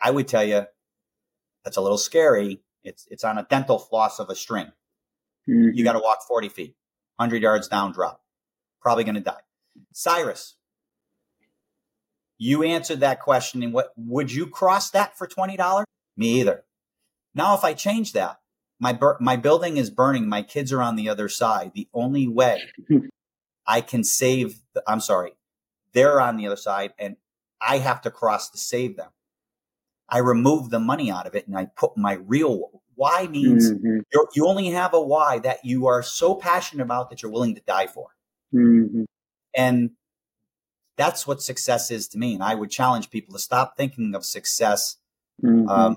[0.00, 0.66] I would tell you
[1.64, 2.62] that's a little scary.
[2.84, 4.72] It's it's on a dental floss of a string.
[5.48, 5.70] Mm-hmm.
[5.74, 6.76] You got to walk forty feet,
[7.18, 8.22] hundred yards down, drop.
[8.80, 9.40] Probably going to die.
[9.92, 10.56] Cyrus,
[12.38, 13.62] you answered that question.
[13.62, 15.86] And what would you cross that for twenty dollars?
[16.16, 16.64] Me either.
[17.34, 18.38] Now, if I change that,
[18.84, 20.28] my bur- my building is burning.
[20.28, 21.72] My kids are on the other side.
[21.74, 22.60] The only way
[23.66, 25.32] I can save, the, I'm sorry,
[25.94, 27.16] they're on the other side, and
[27.62, 29.08] I have to cross to save them.
[30.06, 34.00] I remove the money out of it, and I put my real why means mm-hmm.
[34.34, 37.62] you only have a why that you are so passionate about that you're willing to
[37.62, 38.08] die for,
[38.54, 39.04] mm-hmm.
[39.56, 39.92] and
[40.98, 42.34] that's what success is to me.
[42.34, 44.98] And I would challenge people to stop thinking of success
[45.42, 45.70] mm-hmm.
[45.70, 45.96] um,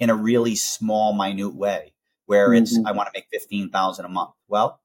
[0.00, 1.92] in a really small, minute way
[2.26, 2.62] where mm-hmm.
[2.62, 4.30] it's, I want to make 15,000 a month.
[4.48, 4.80] Well,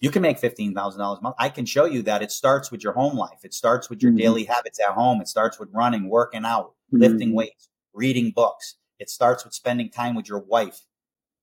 [0.00, 1.36] you can make $15,000 a month.
[1.38, 3.44] I can show you that it starts with your home life.
[3.44, 4.18] It starts with your mm-hmm.
[4.18, 5.20] daily habits at home.
[5.20, 6.98] It starts with running, working out, mm-hmm.
[6.98, 8.76] lifting weights, reading books.
[8.98, 10.80] It starts with spending time with your wife,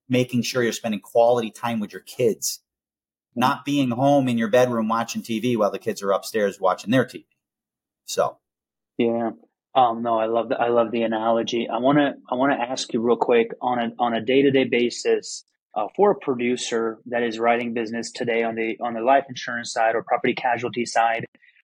[0.10, 2.60] making sure you're spending quality time with your kids,
[3.36, 7.06] not being home in your bedroom watching TV while the kids are upstairs watching their
[7.06, 7.26] TV.
[8.06, 8.38] So,
[8.98, 9.32] yeah.
[9.76, 11.68] Um, no, I love the, I love the analogy.
[11.68, 14.44] I want to I want to ask you real quick on a on a day
[14.44, 15.44] to day basis
[15.76, 19.74] uh, for a producer that is writing business today on the on the life insurance
[19.74, 21.26] side or property casualty side.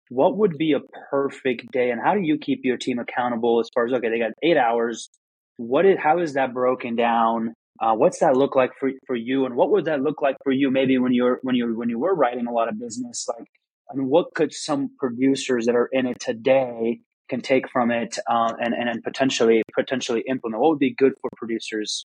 [0.09, 3.69] What would be a perfect day, and how do you keep your team accountable as
[3.75, 5.09] far as okay, they got eight hours.
[5.57, 7.55] What is how is that broken down?
[7.81, 10.53] Uh, what's that look like for, for you, and what would that look like for
[10.53, 10.71] you?
[10.71, 13.49] Maybe when you're when you when you were writing a lot of business, like
[13.91, 18.19] I mean, what could some producers that are in it today can take from it
[18.29, 20.61] uh, and, and and potentially potentially implement?
[20.61, 22.07] What would be good for producers?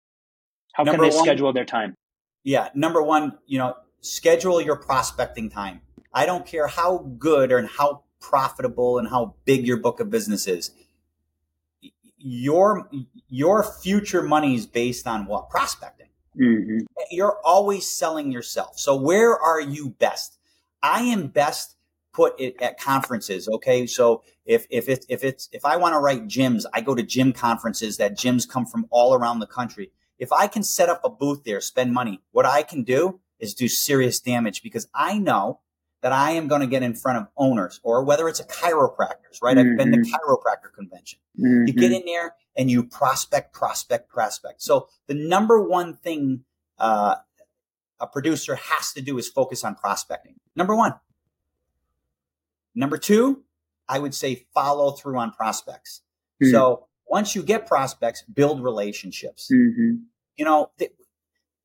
[0.74, 1.96] How number can they one, schedule their time?
[2.44, 5.82] Yeah, number one, you know, schedule your prospecting time.
[6.14, 10.48] I don't care how good or how profitable and how big your book of business
[10.48, 10.72] is.
[12.18, 12.90] Your
[13.28, 16.10] your future money is based on what prospecting.
[16.40, 16.80] Mm-hmm.
[17.12, 18.80] You're always selling yourself.
[18.80, 20.38] So where are you best?
[20.84, 21.77] I am best
[22.18, 23.48] put it at conferences.
[23.48, 23.86] Okay.
[23.86, 27.04] So if, if it's, if it's, if I want to write gyms, I go to
[27.04, 29.92] gym conferences that gyms come from all around the country.
[30.18, 33.54] If I can set up a booth there, spend money, what I can do is
[33.54, 35.60] do serious damage because I know
[36.02, 39.44] that I am going to get in front of owners or whether it's a chiropractors,
[39.44, 39.56] right?
[39.56, 39.72] Mm-hmm.
[39.74, 40.14] I've been to mm-hmm.
[40.16, 41.20] chiropractor convention.
[41.40, 41.68] Mm-hmm.
[41.68, 44.64] You get in there and you prospect, prospect, prospect.
[44.64, 46.46] So the number one thing,
[46.80, 47.18] uh,
[48.00, 50.36] a producer has to do is focus on prospecting.
[50.56, 50.96] Number one,
[52.78, 53.44] Number two,
[53.90, 56.02] I would say follow through on prospects.
[56.42, 56.52] Mm-hmm.
[56.52, 59.50] So once you get prospects, build relationships.
[59.52, 60.04] Mm-hmm.
[60.36, 60.92] You know, th-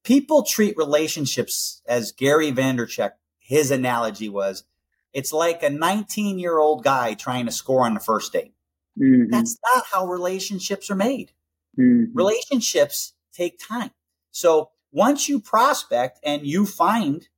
[0.05, 4.65] people treat relationships as Gary Vaynerchuk, his analogy was,
[5.13, 8.55] it's like a 19 year old guy trying to score on the first date.
[8.99, 9.31] Mm-hmm.
[9.31, 11.33] That's not how relationships are made.
[11.79, 12.17] Mm-hmm.
[12.17, 13.91] Relationships take time.
[14.31, 17.29] So once you prospect and you find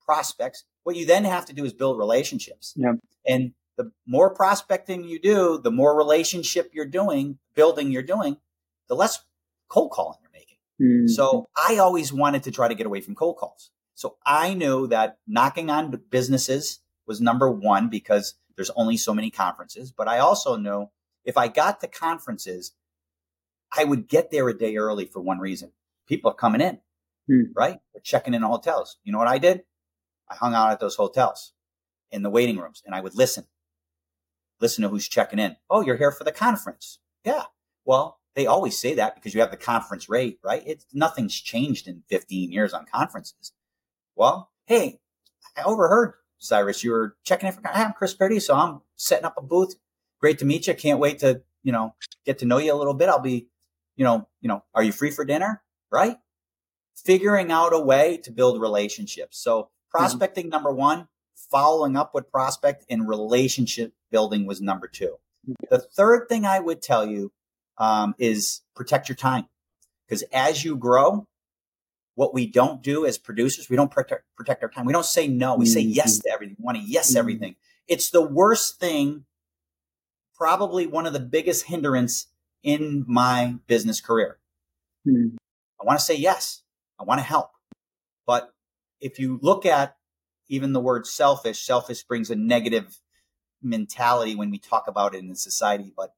[0.00, 2.74] prospects, what you then have to do is build relationships.
[2.76, 2.94] Yeah.
[3.26, 8.36] And the more prospecting you do, the more relationship you're doing, building you're doing,
[8.88, 9.24] the less
[9.68, 10.56] cold calling you're making.
[10.80, 11.08] Mm-hmm.
[11.08, 13.70] So I always wanted to try to get away from cold calls.
[13.94, 19.30] So I knew that knocking on businesses was number one because there's only so many
[19.30, 19.92] conferences.
[19.92, 20.88] But I also knew
[21.24, 22.72] if I got to conferences,
[23.76, 25.72] I would get there a day early for one reason.
[26.06, 26.80] People are coming in,
[27.30, 27.44] mm.
[27.54, 27.78] right?
[27.92, 28.98] They're checking in hotels.
[29.04, 29.62] You know what I did?
[30.32, 31.52] I hung out at those hotels
[32.10, 33.44] in the waiting rooms and I would listen,
[34.60, 35.56] listen to who's checking in.
[35.68, 36.98] Oh, you're here for the conference.
[37.24, 37.44] Yeah.
[37.84, 40.62] Well, they always say that because you have the conference rate, right?
[40.66, 43.52] It's nothing's changed in 15 years on conferences.
[44.16, 45.00] Well, hey,
[45.56, 49.42] I overheard Cyrus, you were checking in for, I'm Chris Paradiso I'm setting up a
[49.42, 49.76] booth.
[50.18, 50.74] Great to meet you.
[50.74, 53.08] Can't wait to, you know, get to know you a little bit.
[53.08, 53.48] I'll be,
[53.96, 55.62] you know, you know, are you free for dinner?
[55.90, 56.16] Right?
[56.94, 59.38] Figuring out a way to build relationships.
[59.38, 60.52] So Prospecting, mm-hmm.
[60.52, 61.08] number one,
[61.50, 65.16] following up with prospect and relationship building was number two.
[65.70, 67.32] The third thing I would tell you
[67.78, 69.46] um, is protect your time.
[70.06, 71.26] Because as you grow,
[72.14, 74.84] what we don't do as producers, we don't protect, protect our time.
[74.84, 75.56] We don't say no.
[75.56, 76.28] We say yes mm-hmm.
[76.28, 76.56] to everything.
[76.58, 77.18] We want to yes mm-hmm.
[77.18, 77.56] everything.
[77.88, 79.24] It's the worst thing,
[80.36, 82.26] probably one of the biggest hindrance
[82.62, 84.38] in my business career.
[85.06, 85.36] Mm-hmm.
[85.80, 86.62] I want to say yes.
[87.00, 87.50] I want to help.
[88.26, 88.52] But
[89.02, 89.96] if you look at
[90.48, 92.98] even the word selfish, selfish brings a negative
[93.62, 95.92] mentality when we talk about it in society.
[95.94, 96.14] But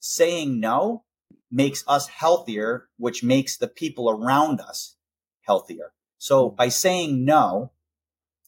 [0.00, 1.04] saying no
[1.50, 4.96] makes us healthier, which makes the people around us
[5.42, 5.92] healthier.
[6.18, 6.56] So hmm.
[6.56, 7.72] by saying no,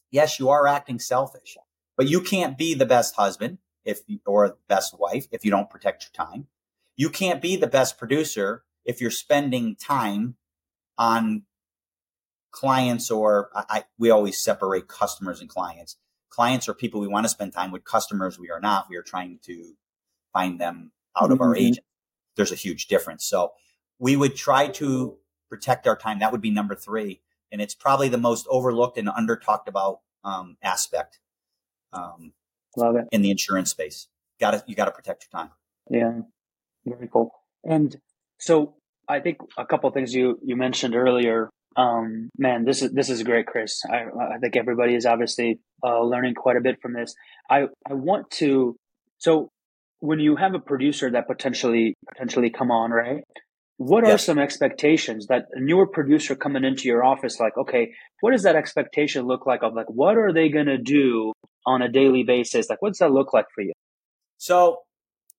[0.09, 1.57] yes, you are acting selfish,
[1.97, 5.69] but you can't be the best husband if or the best wife if you don't
[5.69, 6.47] protect your time.
[6.95, 10.35] You can't be the best producer if you're spending time
[10.97, 11.43] on
[12.51, 15.97] clients or I, we always separate customers and clients.
[16.29, 17.83] Clients are people we want to spend time with.
[17.83, 18.87] Customers we are not.
[18.89, 19.73] We are trying to
[20.33, 21.33] find them out mm-hmm.
[21.33, 21.65] of our mm-hmm.
[21.65, 21.85] agent.
[22.35, 23.25] There's a huge difference.
[23.25, 23.53] So
[23.99, 25.17] we would try to
[25.49, 26.19] protect our time.
[26.19, 27.21] That would be number three.
[27.51, 31.19] And it's probably the most overlooked and under talked about um, aspect.
[31.91, 32.33] Um,
[32.77, 33.05] Love it.
[33.11, 34.07] In the insurance space.
[34.39, 35.51] Got to, you got to protect your time.
[35.89, 36.21] Yeah.
[36.85, 37.31] Very cool.
[37.65, 37.99] And
[38.39, 38.75] so
[39.09, 43.09] I think a couple of things you, you mentioned earlier um, man, this is this
[43.09, 43.81] is great, Chris.
[43.89, 44.03] I,
[44.35, 47.15] I think everybody is obviously uh, learning quite a bit from this.
[47.49, 48.75] I I want to
[49.19, 49.49] so
[49.99, 53.23] when you have a producer that potentially potentially come on, right?
[53.77, 58.29] What are some expectations that a newer producer coming into your office like, okay, what
[58.31, 61.33] does that expectation look like of like what are they gonna do
[61.65, 62.69] on a daily basis?
[62.69, 63.71] Like what's that look like for you?
[64.37, 64.79] So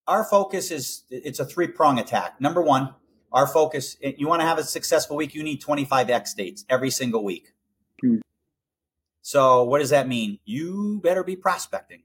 [0.08, 2.40] our focus is it's a three prong attack.
[2.40, 2.94] Number one,
[3.32, 6.90] our focus, you want to have a successful week, you need 25 X dates every
[6.90, 7.52] single week.
[8.00, 8.18] Hmm.
[9.22, 10.38] So what does that mean?
[10.44, 12.02] You better be prospecting.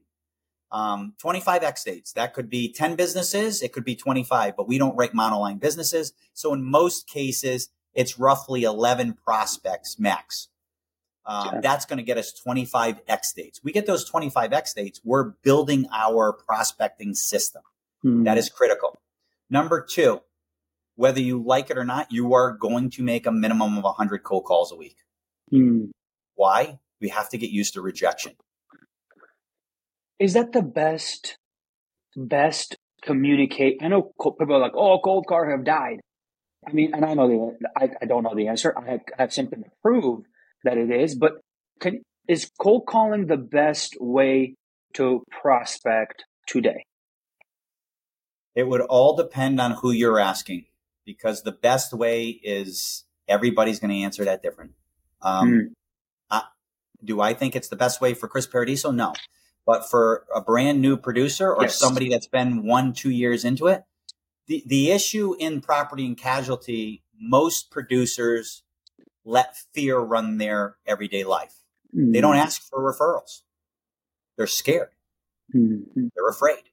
[0.70, 2.12] Um, 25 X dates.
[2.12, 3.62] That could be 10 businesses.
[3.62, 6.12] It could be 25, but we don't rate monoline businesses.
[6.34, 10.48] So in most cases, it's roughly 11 prospects max.
[11.26, 11.60] Um.
[11.62, 13.60] That's going to get us 25 X dates.
[13.62, 15.00] We get those 25 X dates.
[15.04, 17.62] We're building our prospecting system.
[18.02, 18.24] Hmm.
[18.24, 18.98] That is critical.
[19.50, 20.20] Number two,
[20.98, 24.24] whether you like it or not, you are going to make a minimum of 100
[24.24, 24.96] cold calls a week.
[25.48, 25.84] Hmm.
[26.34, 26.80] Why?
[27.00, 28.32] We have to get used to rejection.
[30.18, 31.38] Is that the best,
[32.16, 33.78] best communicate?
[33.80, 36.00] I know people are like, oh, cold cars have died.
[36.66, 38.74] I mean, and I know the, I, I don't know the answer.
[38.76, 40.24] I have, I have something to prove
[40.64, 41.34] that it is, but
[41.78, 44.56] can, is cold calling the best way
[44.94, 46.82] to prospect today?
[48.56, 50.64] It would all depend on who you're asking
[51.08, 54.72] because the best way is everybody's going to answer that different.
[55.22, 55.66] Um, mm.
[56.30, 56.42] I,
[57.02, 58.90] do I think it's the best way for Chris Paradiso?
[58.90, 59.14] No.
[59.64, 61.78] But for a brand new producer or yes.
[61.78, 63.84] somebody that's been one, two years into it,
[64.48, 68.62] the, the issue in property and casualty, most producers
[69.24, 71.54] let fear run their everyday life.
[71.96, 72.12] Mm.
[72.12, 72.40] They don't hmm.
[72.40, 73.40] ask for referrals.
[74.36, 74.90] They're scared.
[75.56, 76.08] Mm-hmm.
[76.14, 76.64] They're afraid.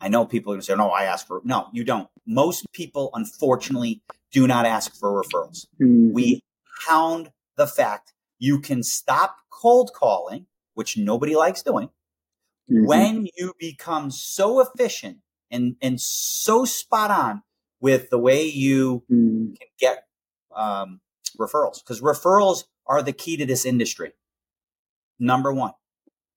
[0.00, 2.08] I know people are going to say, no, I ask for, no, you don't.
[2.26, 5.66] Most people, unfortunately, do not ask for referrals.
[5.80, 6.12] Mm-hmm.
[6.12, 6.42] We
[6.86, 11.88] hound the fact you can stop cold calling, which nobody likes doing,
[12.70, 12.86] mm-hmm.
[12.86, 15.18] when you become so efficient
[15.50, 17.42] and, and so spot on
[17.80, 19.54] with the way you mm-hmm.
[19.54, 20.04] can get
[20.54, 21.00] um,
[21.38, 21.82] referrals.
[21.82, 24.12] Because referrals are the key to this industry.
[25.18, 25.72] Number one,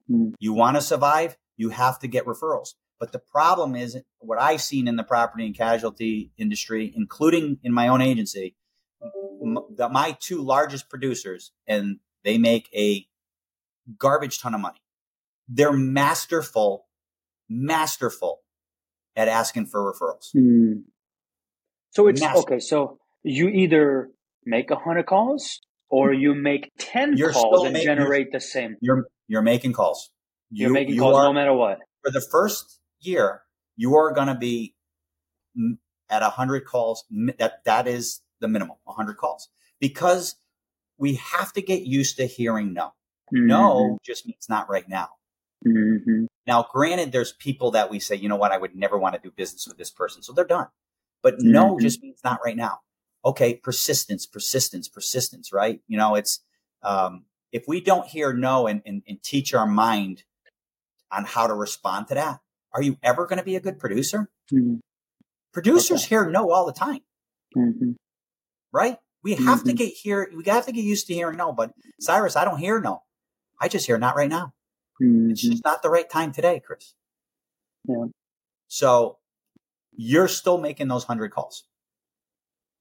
[0.10, 0.32] mm-hmm.
[0.40, 2.74] you want to survive, you have to get referrals.
[3.02, 7.74] But the problem is what I've seen in the property and casualty industry, including in
[7.74, 8.56] my own agency,
[9.42, 13.08] my two largest producers, and they make a
[13.98, 14.78] garbage ton of money.
[15.50, 16.86] They're masterful,
[17.50, 18.42] masterful
[19.16, 20.28] at asking for referrals.
[20.36, 20.84] Mm.
[21.90, 22.60] So it's okay.
[22.60, 24.12] So you either
[24.46, 25.60] make a hundred calls
[25.90, 28.78] or you make 10 you're calls and generate the same.
[28.80, 30.12] You're, you're making calls.
[30.52, 31.80] You're you, making you calls are, no matter what.
[32.04, 33.44] For the first year,
[33.76, 34.76] you are going to be
[36.10, 37.06] at 100 calls.
[37.40, 39.50] That, that is the minimum, 100 calls.
[39.80, 40.36] Because
[40.98, 42.94] we have to get used to hearing no.
[43.34, 43.48] Mm-hmm.
[43.48, 45.10] No just means not right now.
[45.66, 46.26] Mm-hmm.
[46.48, 49.22] Now, granted, there's people that we say, you know what, I would never want to
[49.22, 50.22] do business with this person.
[50.22, 50.68] So they're done.
[51.24, 51.52] But mm-hmm.
[51.52, 52.80] no just means not right now.
[53.24, 55.80] Okay, persistence, persistence, persistence, right?
[55.88, 56.40] You know, it's,
[56.82, 60.24] um, if we don't hear no and, and, and teach our mind
[61.12, 62.40] on how to respond to that,
[62.74, 64.30] are you ever going to be a good producer?
[64.52, 64.76] Mm-hmm.
[65.54, 66.10] Producers okay.
[66.10, 67.02] hear no all the time.
[67.58, 67.92] Mm-hmm.
[68.72, 68.98] Right?
[69.24, 69.70] We have mm-hmm.
[69.70, 70.32] to get here.
[70.36, 71.52] We have to get used to hearing no.
[71.52, 73.04] But Cyrus, I don't hear no.
[73.60, 74.54] I just hear not right now.
[75.00, 75.52] It's mm-hmm.
[75.52, 76.94] just not the right time today, Chris.
[77.88, 78.06] Yeah.
[78.68, 79.18] So
[79.92, 81.66] you're still making those hundred calls.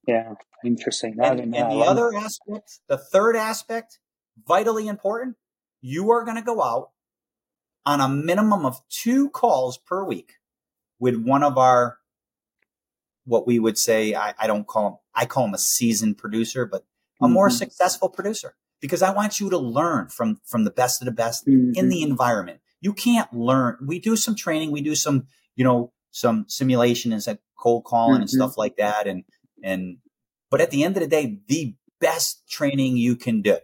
[0.07, 0.33] Yeah,
[0.65, 1.17] interesting.
[1.21, 3.99] And, and the other aspect, the third aspect,
[4.47, 5.35] vitally important,
[5.81, 6.89] you are going to go out
[7.85, 10.33] on a minimum of two calls per week
[10.99, 11.97] with one of our
[13.25, 16.65] what we would say I, I don't call him I call him a seasoned producer,
[16.65, 16.85] but
[17.19, 17.33] a mm-hmm.
[17.33, 21.11] more successful producer because I want you to learn from from the best of the
[21.11, 21.71] best mm-hmm.
[21.75, 22.61] in the environment.
[22.79, 23.77] You can't learn.
[23.85, 28.21] We do some training, we do some, you know, some simulation and cold calling mm-hmm.
[28.21, 29.07] and stuff like that.
[29.07, 29.23] And
[29.63, 29.97] and
[30.49, 33.57] but at the end of the day, the best training you can do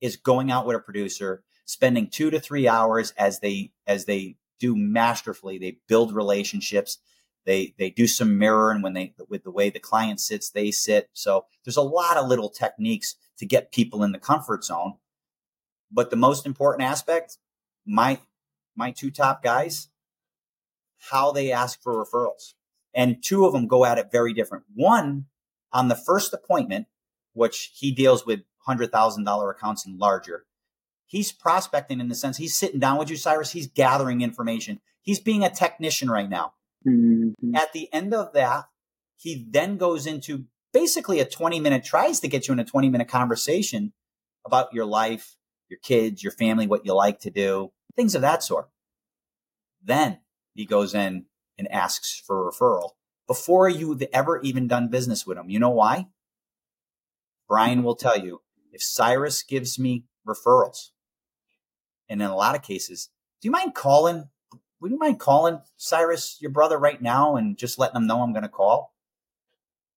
[0.00, 4.36] is going out with a producer spending two to three hours as they as they
[4.58, 5.58] do masterfully.
[5.58, 6.98] They build relationships.
[7.44, 11.10] They they do some mirroring when they with the way the client sits, they sit.
[11.12, 14.94] So there's a lot of little techniques to get people in the comfort zone.
[15.92, 17.36] But the most important aspect,
[17.86, 18.18] my
[18.74, 19.88] my two top guys,
[21.10, 22.54] how they ask for referrals.
[22.94, 24.64] And two of them go at it very different.
[24.74, 25.26] One
[25.70, 26.86] on the first appointment,
[27.34, 30.46] which he deals with hundred thousand dollar accounts and larger
[31.08, 33.50] he's prospecting in the sense he's sitting down with you, Cyrus.
[33.50, 34.80] He's gathering information.
[35.02, 36.52] He's being a technician right now.
[36.86, 37.54] Mm-hmm.
[37.56, 38.66] At the end of that,
[39.16, 42.88] he then goes into basically a 20 minute, tries to get you in a 20
[42.88, 43.92] minute conversation
[44.46, 45.36] about your life,
[45.68, 48.68] your kids, your family, what you like to do, things of that sort.
[49.82, 50.20] Then
[50.54, 52.90] he goes in and asks for a referral
[53.26, 55.50] before you've ever even done business with him.
[55.50, 56.08] You know why?
[57.48, 58.42] Brian will tell you
[58.72, 60.90] if Cyrus gives me referrals,
[62.08, 64.28] and in a lot of cases, do you mind calling?
[64.80, 68.32] Would you mind calling Cyrus, your brother, right now and just letting them know I'm
[68.32, 68.94] going to call?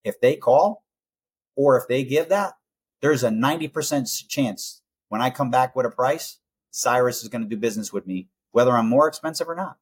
[0.03, 0.83] If they call
[1.55, 2.53] or if they give that,
[3.01, 6.39] there's a 90% chance when I come back with a price,
[6.71, 9.77] Cyrus is going to do business with me whether I'm more expensive or not.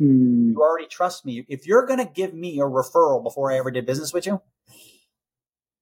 [0.00, 0.52] Mm.
[0.52, 1.44] You already trust me.
[1.48, 4.40] If you're going to give me a referral before I ever did business with you,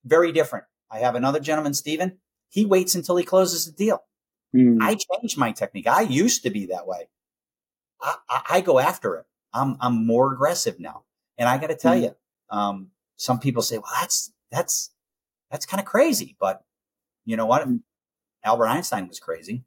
[0.04, 0.64] very different.
[0.90, 2.18] I have another gentleman, Steven.
[2.48, 4.02] He waits until he closes the deal.
[4.54, 4.78] Mm.
[4.80, 5.86] I changed my technique.
[5.86, 7.08] I used to be that way.
[8.00, 9.26] I, I, I go after it.
[9.52, 11.04] I'm, I'm more aggressive now.
[11.36, 12.02] And I got to tell Mm.
[12.02, 12.16] you,
[12.50, 14.90] um, some people say, well, that's, that's,
[15.50, 16.36] that's kind of crazy.
[16.40, 16.64] But
[17.24, 17.68] you know what?
[17.68, 17.80] Mm.
[18.44, 19.64] Albert Einstein was crazy.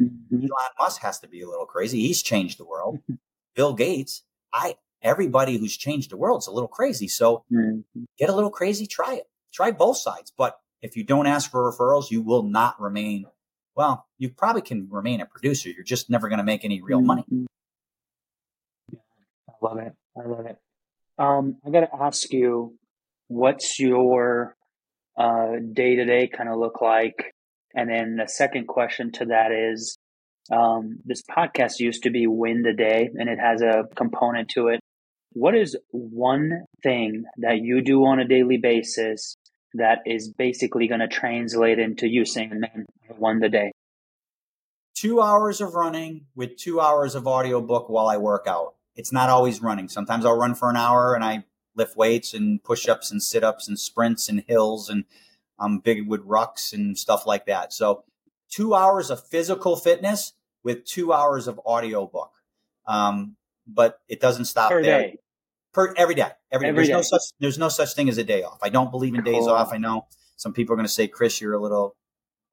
[0.00, 0.32] Mhm.
[0.32, 2.00] Elon Musk has to be a little crazy.
[2.00, 2.98] He's changed the world.
[3.54, 4.22] Bill Gates,
[4.52, 7.08] I, everybody who's changed the world is a little crazy.
[7.08, 7.84] So Mhm.
[8.18, 9.28] get a little crazy, try it.
[9.52, 10.32] Try both sides.
[10.36, 13.26] But if you don't ask for referrals, you will not remain,
[13.74, 15.70] well, you probably can remain a producer.
[15.70, 17.24] You're just never going to make any real money.
[17.30, 17.46] Mhm.
[18.92, 18.98] Yeah,
[19.48, 19.92] I love it.
[20.16, 20.58] I love it.
[21.18, 22.76] Um, I got to ask you,
[23.28, 24.56] what's your
[25.16, 27.32] day to day kind of look like?
[27.74, 29.96] And then the second question to that is,
[30.50, 34.68] um, this podcast used to be Win the Day, and it has a component to
[34.68, 34.80] it.
[35.32, 39.36] What is one thing that you do on a daily basis
[39.74, 43.72] that is basically going to translate into you saying, "Man, I won the day"?
[44.94, 48.74] Two hours of running with two hours of audiobook while I work out.
[48.94, 49.88] It's not always running.
[49.88, 51.44] Sometimes I'll run for an hour and I
[51.74, 55.04] lift weights and push ups and sit ups and sprints and hills and
[55.58, 57.72] I'm big with rucks and stuff like that.
[57.72, 58.04] So
[58.50, 62.32] two hours of physical fitness with two hours of audiobook.
[62.86, 65.00] Um, but it doesn't stop Per there.
[65.00, 65.18] day.
[65.72, 66.28] Per every day.
[66.50, 68.58] Every, Every there's no such there's no such thing as a day off.
[68.62, 69.72] I don't believe in days off.
[69.72, 70.06] I know
[70.36, 71.96] some people are going to say, Chris, you're a little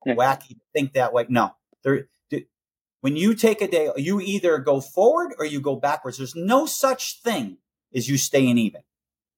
[0.06, 0.14] Yeah.
[0.14, 0.48] wacky.
[0.48, 1.26] to Think that way.
[1.28, 1.50] No,
[1.84, 2.08] there.
[3.02, 6.18] When you take a day, you either go forward or you go backwards.
[6.18, 7.56] There's no such thing
[7.94, 8.82] as you staying even.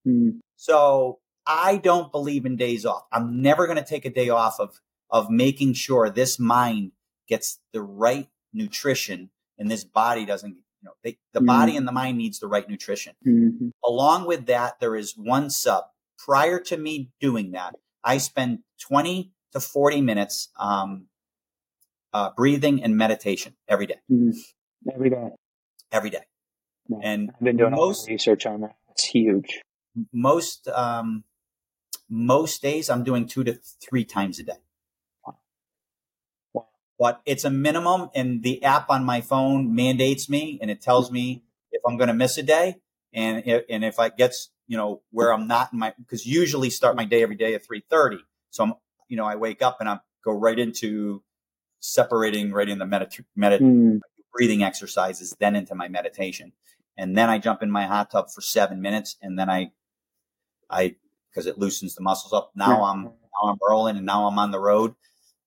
[0.06, 3.04] Mm, So I don't believe in days off.
[3.12, 4.80] I'm never going to take a day off of
[5.10, 6.92] of making sure this mind
[7.28, 10.56] gets the right nutrition and this body doesn't.
[10.82, 11.46] You know, they, the Mhm.
[11.46, 13.14] body and the mind needs the right nutrition.
[13.24, 15.84] mhm, Along with that, there is one sub.
[16.18, 21.08] Prior to me doing that, I spend 20 to 40 minutes um,
[22.12, 24.34] uh, breathing and meditation every day, mhm.
[24.92, 25.30] Every day.
[25.92, 26.24] every day.
[26.88, 26.98] Yeah.
[27.02, 28.76] And I've been doing a lot most of research on that.
[28.90, 29.62] It's huge.
[30.12, 31.24] most um,
[32.08, 34.58] most days I'm doing two to three times a day.
[37.02, 41.10] But it's a minimum, and the app on my phone mandates me, and it tells
[41.10, 41.42] me
[41.72, 42.76] if I'm going to miss a day,
[43.12, 46.70] and if, and if I gets you know where I'm not in my because usually
[46.70, 48.20] start my day every day at three thirty.
[48.50, 48.74] So I'm
[49.08, 51.24] you know I wake up and I go right into
[51.80, 54.00] separating right in the medit- medit- Mm,
[54.32, 56.52] breathing exercises, then into my meditation.
[56.96, 59.72] And then I jump in my hot tub for seven minutes and then I,
[60.70, 60.94] I,
[61.34, 62.52] cause it loosens the muscles up.
[62.54, 62.90] Now yeah.
[62.90, 64.94] I'm, now I'm rolling and now I'm on the road.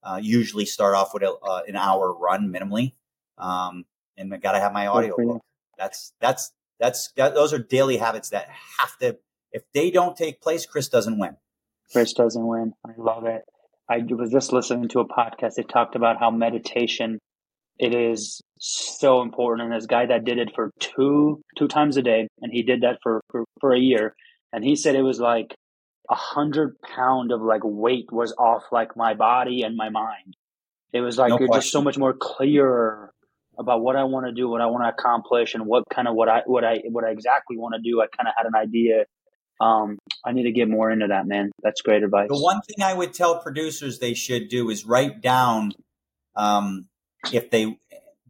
[0.05, 2.93] Uh, usually start off with a, uh, an hour run minimally.
[3.39, 3.85] Um,
[4.17, 5.41] and I got to have my audio book.
[5.77, 8.47] That's, that's, that's, that, those are daily habits that
[8.79, 9.17] have to,
[9.51, 11.37] if they don't take place, Chris doesn't win.
[11.91, 12.73] Chris doesn't win.
[12.85, 13.41] I love it.
[13.89, 15.55] I was just listening to a podcast.
[15.55, 17.19] They talked about how meditation
[17.77, 19.67] it is so important.
[19.67, 22.81] And this guy that did it for two two times a day, and he did
[22.81, 24.15] that for for, for a year,
[24.51, 25.53] and he said it was like
[26.09, 30.35] a hundred pound of like weight was off like my body and my mind.
[30.93, 33.11] It was like No you're just so much more clear
[33.57, 36.15] about what I want to do, what I want to accomplish, and what kind of
[36.15, 38.01] what I what I what I exactly want to do.
[38.01, 39.05] I kind of had an idea.
[39.59, 41.51] Um, I need to get more into that, man.
[41.63, 42.27] That's great advice.
[42.29, 45.71] The one thing I would tell producers they should do is write down
[46.35, 46.87] um,
[47.31, 47.77] if they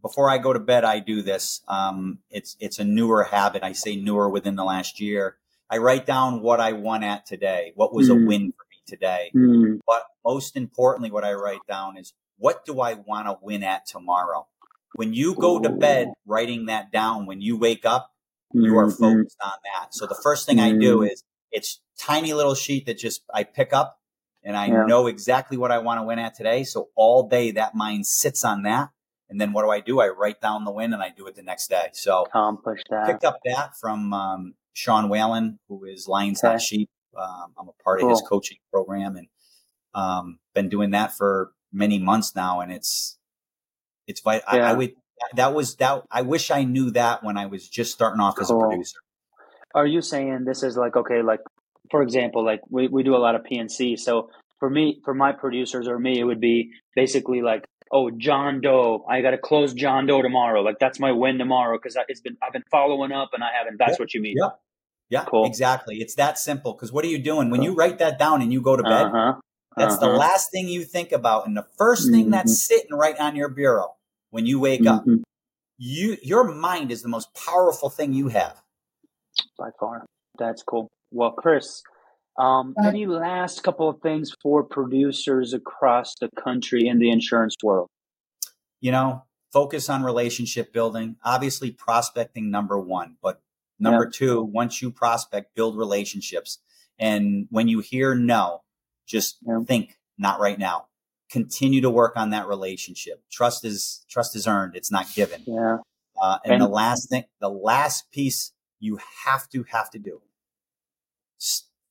[0.02, 0.84] before I go to bed.
[0.84, 1.62] I do this.
[1.68, 3.62] Um, it's it's a newer habit.
[3.62, 5.36] I say newer within the last year.
[5.70, 7.72] I write down what I won at today.
[7.74, 8.26] What was a Mm.
[8.26, 9.32] win for me today?
[9.34, 13.62] Mm, But most importantly, what I write down is what do I want to win
[13.62, 14.46] at tomorrow?
[14.94, 18.12] When you go to bed writing that down, when you wake up,
[18.52, 18.98] you are mm, mm.
[18.98, 19.94] focused on that.
[19.94, 21.10] So the first thing I do Mm.
[21.12, 24.00] is it's tiny little sheet that just I pick up
[24.42, 24.84] and I Yeah.
[24.86, 26.64] know exactly what I want to win at today.
[26.64, 28.90] So all day that mind sits on that.
[29.28, 30.00] And then what do I do?
[30.00, 31.88] I write down the win and I do it the next day.
[31.92, 33.06] So accomplish that.
[33.06, 36.52] picked up that from um, Sean Whalen, who is Lions Okay.
[36.52, 36.90] Not Sheep.
[37.16, 39.26] Um, I'm a part of his coaching program and
[39.94, 42.60] um, been doing that for many months now.
[42.60, 43.18] And it's
[44.06, 44.70] it's vit- I, Yeah.
[44.70, 44.92] I would
[45.34, 46.02] that was that.
[46.10, 48.98] I wish I knew that when I was just starting off as a producer.
[49.74, 51.40] Are you saying this is like okay, like
[51.90, 53.96] for example, like we, we do a lot of P&C.
[53.96, 58.60] So for me, for my producers or me, it would be basically like, oh, John
[58.60, 60.60] Doe, I got to close John Doe tomorrow.
[60.60, 63.78] Like that's my win tomorrow because it's been I've been following up and I haven't.
[63.78, 64.36] That's what you mean.
[64.36, 64.60] Yep.
[65.08, 65.46] Yeah, Cool.
[65.46, 65.96] exactly.
[65.96, 66.72] It's that simple.
[66.72, 69.06] Because what are you doing when you write that down and you go to bed?
[69.06, 69.34] Uh huh.
[69.76, 70.16] That's the uh-huh.
[70.16, 73.96] last thing you think about, and the first thing that's sitting right on your bureau
[74.30, 75.04] when you wake up.
[75.04, 75.22] Mhm.
[75.78, 78.62] you your mind is the most powerful thing you have.
[79.58, 80.06] By far.
[80.38, 80.88] That's cool.
[81.10, 81.82] Well, Chris,
[82.38, 87.88] um, any last couple of things for producers across the country in the insurance world?
[88.80, 91.16] You know, focus on relationship building.
[91.24, 93.40] Obviously, prospecting number one, but
[93.78, 96.58] number two, once you prospect, build relationships.
[96.98, 98.62] And when you hear no,
[99.06, 100.86] just think, not right now.
[101.30, 103.22] Continue to work on that relationship.
[103.30, 104.76] Trust is trust is earned.
[104.76, 105.42] It's not given.
[105.44, 105.78] Yeah.
[106.20, 110.22] Uh, and, and the last thing, the last piece you have to have to do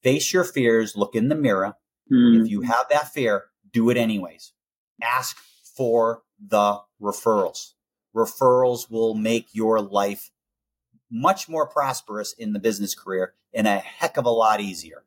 [0.06, 1.74] face your fears, look in the mirror.
[2.14, 2.44] Mm.
[2.44, 4.54] If you have that fear, do it anyways.
[5.02, 5.38] Ask
[5.76, 7.74] for the referrals.
[8.16, 10.30] Referrals will make your life
[11.12, 15.04] much more prosperous in the business career and a heck of a lot easier.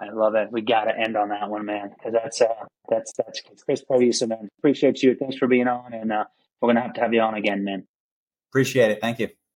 [0.00, 0.48] I love it.
[0.52, 4.26] We got to end on that one, man, because that's uh, that's that's Chris Producer,
[4.26, 4.48] man.
[4.58, 5.16] Appreciate you.
[5.16, 6.24] Thanks for being on, and uh,
[6.60, 7.86] we're gonna have to have you on again, man.
[8.50, 9.00] Appreciate it.
[9.00, 9.28] Thank you.